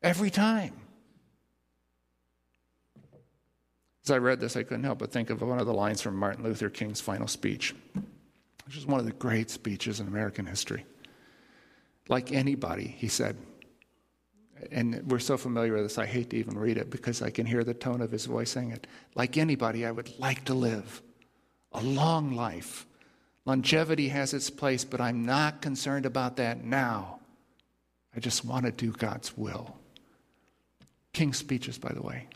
Every 0.05 0.29
time. 0.29 0.71
As 4.03 4.11
I 4.11 4.19
read 4.19 4.39
this, 4.39 4.55
I 4.55 4.61
couldn't 4.61 4.83
help 4.83 4.99
but 4.99 5.11
think 5.11 5.31
of 5.31 5.41
one 5.41 5.57
of 5.57 5.65
the 5.65 5.73
lines 5.73 5.99
from 5.99 6.15
Martin 6.15 6.43
Luther 6.43 6.69
King's 6.69 7.01
final 7.01 7.27
speech, 7.27 7.73
which 8.67 8.77
is 8.77 8.85
one 8.85 8.99
of 8.99 9.07
the 9.07 9.13
great 9.13 9.49
speeches 9.49 9.99
in 9.99 10.05
American 10.05 10.45
history. 10.45 10.85
Like 12.07 12.31
anybody, 12.31 12.85
he 12.85 13.07
said, 13.07 13.35
and 14.71 15.01
we're 15.09 15.17
so 15.17 15.37
familiar 15.37 15.73
with 15.73 15.85
this, 15.85 15.97
I 15.97 16.05
hate 16.05 16.29
to 16.29 16.37
even 16.37 16.55
read 16.55 16.77
it 16.77 16.91
because 16.91 17.23
I 17.23 17.31
can 17.31 17.47
hear 17.47 17.63
the 17.63 17.73
tone 17.73 18.01
of 18.01 18.11
his 18.11 18.27
voice 18.27 18.51
saying 18.51 18.69
it. 18.69 18.85
Like 19.15 19.37
anybody, 19.37 19.87
I 19.87 19.91
would 19.91 20.19
like 20.19 20.45
to 20.45 20.53
live 20.53 21.01
a 21.71 21.81
long 21.81 22.35
life. 22.35 22.85
Longevity 23.45 24.09
has 24.09 24.35
its 24.35 24.51
place, 24.51 24.85
but 24.85 25.01
I'm 25.01 25.25
not 25.25 25.63
concerned 25.63 26.05
about 26.05 26.35
that 26.35 26.63
now. 26.63 27.21
I 28.15 28.19
just 28.19 28.45
want 28.45 28.67
to 28.67 28.71
do 28.71 28.91
God's 28.91 29.35
will. 29.35 29.75
King's 31.15 31.37
speeches, 31.37 31.77
by 31.77 31.93
the 31.93 32.01
way, 32.01 32.27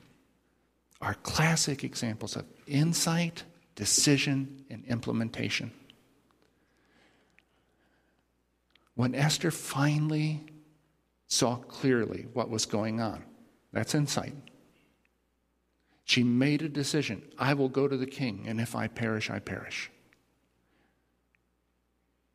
are 1.02 1.14
classic 1.16 1.84
examples 1.84 2.38
of 2.38 2.46
insight, 2.66 3.44
decision, 3.76 4.64
and 4.70 4.86
implementation. 4.86 5.70
When 8.96 9.14
Esther 9.14 9.52
finally 9.52 10.46
saw 11.28 11.58
clearly 11.58 12.28
what 12.32 12.50
was 12.50 12.66
going 12.66 13.02
on, 13.02 13.26
that's 13.74 13.96
insight. 13.96 14.34
She 16.06 16.24
made 16.24 16.62
a 16.62 16.70
decision 16.70 17.22
I 17.38 17.56
will 17.56 17.70
go 17.70 17.86
to 17.86 17.98
the 17.98 18.08
king, 18.08 18.46
and 18.48 18.62
if 18.62 18.78
I 18.78 18.88
perish, 18.88 19.30
I 19.30 19.40
perish. 19.40 19.92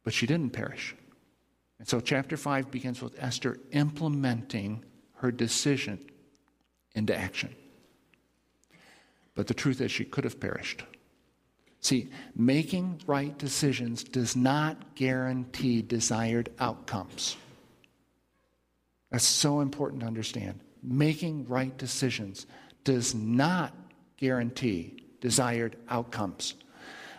But 0.04 0.12
she 0.12 0.26
didn't 0.26 0.52
perish. 0.52 0.94
And 1.78 1.88
so, 1.88 2.00
chapter 2.00 2.36
5 2.36 2.70
begins 2.70 3.00
with 3.00 3.16
Esther 3.18 3.58
implementing 3.72 4.84
her 5.14 5.32
decision 5.32 6.10
into 6.94 7.16
action. 7.16 7.54
But 9.34 9.48
the 9.48 9.54
truth 9.54 9.80
is, 9.80 9.90
she 9.90 10.04
could 10.04 10.24
have 10.24 10.38
perished. 10.38 10.84
See, 11.80 12.08
making 12.34 13.02
right 13.06 13.36
decisions 13.36 14.04
does 14.04 14.36
not 14.36 14.94
guarantee 14.94 15.82
desired 15.82 16.50
outcomes. 16.58 17.36
That's 19.10 19.24
so 19.24 19.60
important 19.60 20.00
to 20.00 20.06
understand. 20.06 20.60
Making 20.82 21.46
right 21.46 21.76
decisions 21.76 22.46
does 22.84 23.14
not 23.14 23.74
guarantee 24.16 25.04
desired 25.20 25.76
outcomes. 25.88 26.54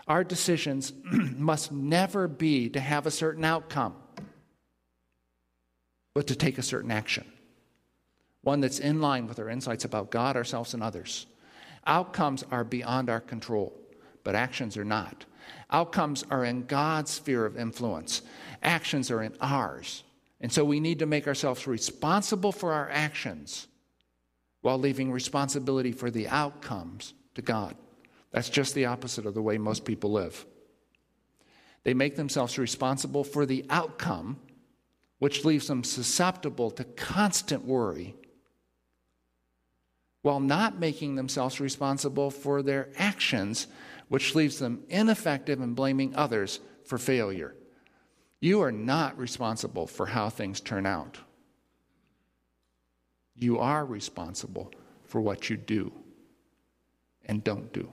Our 0.07 0.23
decisions 0.23 0.93
must 1.11 1.71
never 1.71 2.27
be 2.27 2.69
to 2.69 2.79
have 2.79 3.07
a 3.07 3.11
certain 3.11 3.43
outcome, 3.43 3.95
but 6.13 6.27
to 6.27 6.35
take 6.35 6.57
a 6.57 6.63
certain 6.63 6.91
action 6.91 7.25
one 8.45 8.61
that's 8.61 8.77
in 8.77 9.01
line 9.01 9.25
with 9.27 9.39
our 9.39 9.49
insights 9.49 9.85
about 9.85 10.11
God, 10.11 10.35
ourselves, 10.35 10.75
and 10.75 10.83
others. 10.83 11.25
Outcomes 11.87 12.43
are 12.51 12.63
beyond 12.63 13.09
our 13.09 13.19
control, 13.19 13.73
but 14.23 14.35
actions 14.35 14.77
are 14.77 14.85
not. 14.85 15.25
Outcomes 15.71 16.23
are 16.29 16.45
in 16.45 16.67
God's 16.67 17.09
sphere 17.09 17.43
of 17.45 17.57
influence, 17.57 18.21
actions 18.61 19.09
are 19.09 19.23
in 19.23 19.33
ours. 19.41 20.03
And 20.41 20.53
so 20.53 20.63
we 20.63 20.79
need 20.79 20.99
to 20.99 21.07
make 21.07 21.27
ourselves 21.27 21.65
responsible 21.65 22.51
for 22.51 22.71
our 22.71 22.87
actions 22.91 23.67
while 24.61 24.77
leaving 24.77 25.11
responsibility 25.11 25.91
for 25.91 26.11
the 26.11 26.27
outcomes 26.27 27.15
to 27.33 27.41
God. 27.41 27.75
That's 28.31 28.49
just 28.49 28.75
the 28.75 28.85
opposite 28.85 29.25
of 29.25 29.33
the 29.33 29.41
way 29.41 29.57
most 29.57 29.85
people 29.85 30.11
live. 30.11 30.45
They 31.83 31.95
make 31.95 32.15
themselves 32.15 32.59
responsible 32.59 33.23
for 33.23 33.47
the 33.47 33.65
outcome 33.71 34.37
which 35.17 35.45
leaves 35.45 35.67
them 35.67 35.83
susceptible 35.83 36.69
to 36.69 36.83
constant 36.83 37.65
worry 37.65 38.13
while 40.25 40.39
not 40.39 40.79
making 40.79 41.13
themselves 41.13 41.59
responsible 41.59 42.31
for 42.31 42.63
their 42.63 42.89
actions, 42.97 43.67
which 44.07 44.33
leaves 44.33 44.57
them 44.57 44.83
ineffective 44.89 45.61
in 45.61 45.75
blaming 45.75 46.15
others 46.15 46.61
for 46.83 46.97
failure. 46.97 47.53
You 48.39 48.61
are 48.61 48.71
not 48.71 49.19
responsible 49.19 49.85
for 49.85 50.07
how 50.07 50.31
things 50.31 50.59
turn 50.59 50.87
out. 50.87 51.19
You 53.35 53.59
are 53.59 53.85
responsible 53.85 54.71
for 55.03 55.21
what 55.21 55.47
you 55.51 55.57
do 55.57 55.93
and 57.25 57.43
don't 57.43 57.71
do. 57.71 57.87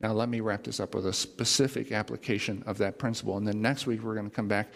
Now, 0.00 0.12
let 0.12 0.28
me 0.28 0.38
wrap 0.38 0.62
this 0.62 0.78
up 0.78 0.94
with 0.94 1.06
a 1.06 1.12
specific 1.12 1.90
application 1.90 2.62
of 2.66 2.78
that 2.78 3.00
principle. 3.00 3.36
And 3.36 3.48
then 3.48 3.60
next 3.62 3.84
week, 3.84 4.04
we're 4.04 4.14
going 4.14 4.30
to 4.30 4.36
come 4.36 4.46
back 4.46 4.68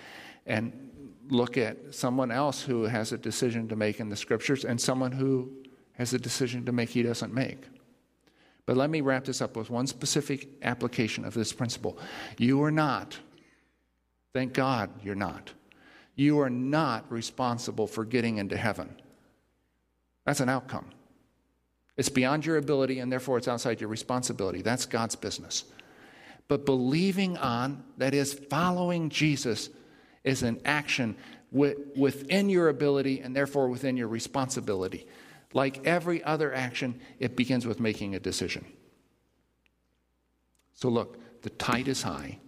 and 0.46 0.90
look 1.30 1.56
at 1.56 1.94
someone 1.94 2.30
else 2.30 2.62
who 2.62 2.84
has 2.84 3.12
a 3.12 3.18
decision 3.18 3.68
to 3.68 3.76
make 3.76 4.00
in 4.00 4.08
the 4.08 4.16
scriptures 4.16 4.64
and 4.64 4.80
someone 4.80 5.12
who 5.12 5.50
has 5.94 6.14
a 6.14 6.18
decision 6.18 6.64
to 6.66 6.72
make 6.72 6.90
he 6.90 7.02
doesn't 7.02 7.32
make. 7.32 7.64
But 8.66 8.76
let 8.76 8.90
me 8.90 9.00
wrap 9.00 9.24
this 9.24 9.40
up 9.40 9.56
with 9.56 9.70
one 9.70 9.86
specific 9.86 10.48
application 10.62 11.24
of 11.24 11.34
this 11.34 11.52
principle. 11.52 11.98
You 12.38 12.62
are 12.62 12.70
not, 12.70 13.18
thank 14.32 14.52
God 14.52 14.90
you're 15.02 15.14
not, 15.14 15.52
you 16.14 16.40
are 16.40 16.50
not 16.50 17.10
responsible 17.10 17.86
for 17.86 18.04
getting 18.04 18.38
into 18.38 18.56
heaven. 18.56 18.94
That's 20.24 20.40
an 20.40 20.48
outcome. 20.48 20.90
It's 21.96 22.08
beyond 22.08 22.46
your 22.46 22.56
ability, 22.56 23.00
and 23.00 23.10
therefore 23.10 23.38
it's 23.38 23.48
outside 23.48 23.80
your 23.80 23.90
responsibility. 23.90 24.62
That's 24.62 24.86
God's 24.86 25.16
business. 25.16 25.64
But 26.48 26.64
believing 26.64 27.36
on, 27.36 27.84
that 27.98 28.14
is, 28.14 28.32
following 28.32 29.10
Jesus, 29.10 29.68
is 30.24 30.42
an 30.42 30.60
action 30.64 31.16
within 31.50 32.48
your 32.48 32.68
ability 32.68 33.20
and 33.20 33.34
therefore 33.34 33.68
within 33.68 33.96
your 33.96 34.08
responsibility. 34.08 35.06
Like 35.52 35.86
every 35.86 36.22
other 36.22 36.54
action, 36.54 37.00
it 37.18 37.36
begins 37.36 37.66
with 37.66 37.80
making 37.80 38.14
a 38.14 38.20
decision. 38.20 38.64
So, 40.74 40.88
look, 40.88 41.18
the 41.42 41.50
tide 41.50 41.88
is 41.88 42.02
high, 42.02 42.38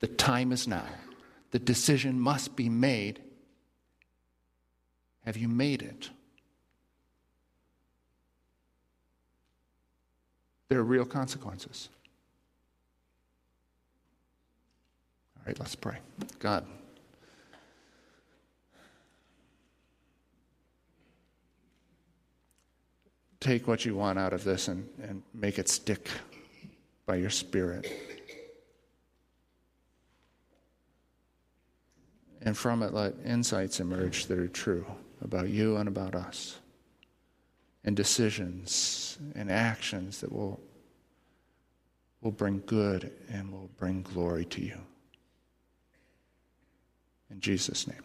the 0.00 0.08
time 0.08 0.52
is 0.52 0.66
now, 0.66 0.86
the 1.52 1.58
decision 1.58 2.18
must 2.18 2.56
be 2.56 2.68
made. 2.68 3.20
Have 5.24 5.36
you 5.36 5.48
made 5.48 5.82
it? 5.82 6.10
There 10.68 10.80
are 10.80 10.84
real 10.84 11.04
consequences. 11.04 11.88
All 15.36 15.42
right, 15.46 15.58
let's 15.60 15.76
pray. 15.76 15.98
God. 16.40 16.66
Take 23.42 23.66
what 23.66 23.84
you 23.84 23.96
want 23.96 24.20
out 24.20 24.32
of 24.32 24.44
this 24.44 24.68
and, 24.68 24.88
and 25.02 25.20
make 25.34 25.58
it 25.58 25.68
stick 25.68 26.08
by 27.06 27.16
your 27.16 27.28
Spirit. 27.28 27.90
And 32.42 32.56
from 32.56 32.84
it, 32.84 32.94
let 32.94 33.14
insights 33.24 33.80
emerge 33.80 34.26
that 34.26 34.38
are 34.38 34.46
true 34.46 34.86
about 35.20 35.48
you 35.48 35.76
and 35.76 35.88
about 35.88 36.14
us 36.14 36.60
and 37.82 37.96
decisions 37.96 39.18
and 39.34 39.50
actions 39.50 40.20
that 40.20 40.30
will, 40.30 40.60
will 42.20 42.30
bring 42.30 42.62
good 42.64 43.10
and 43.28 43.50
will 43.50 43.70
bring 43.76 44.02
glory 44.02 44.44
to 44.44 44.62
you. 44.62 44.78
In 47.28 47.40
Jesus' 47.40 47.88
name. 47.88 48.02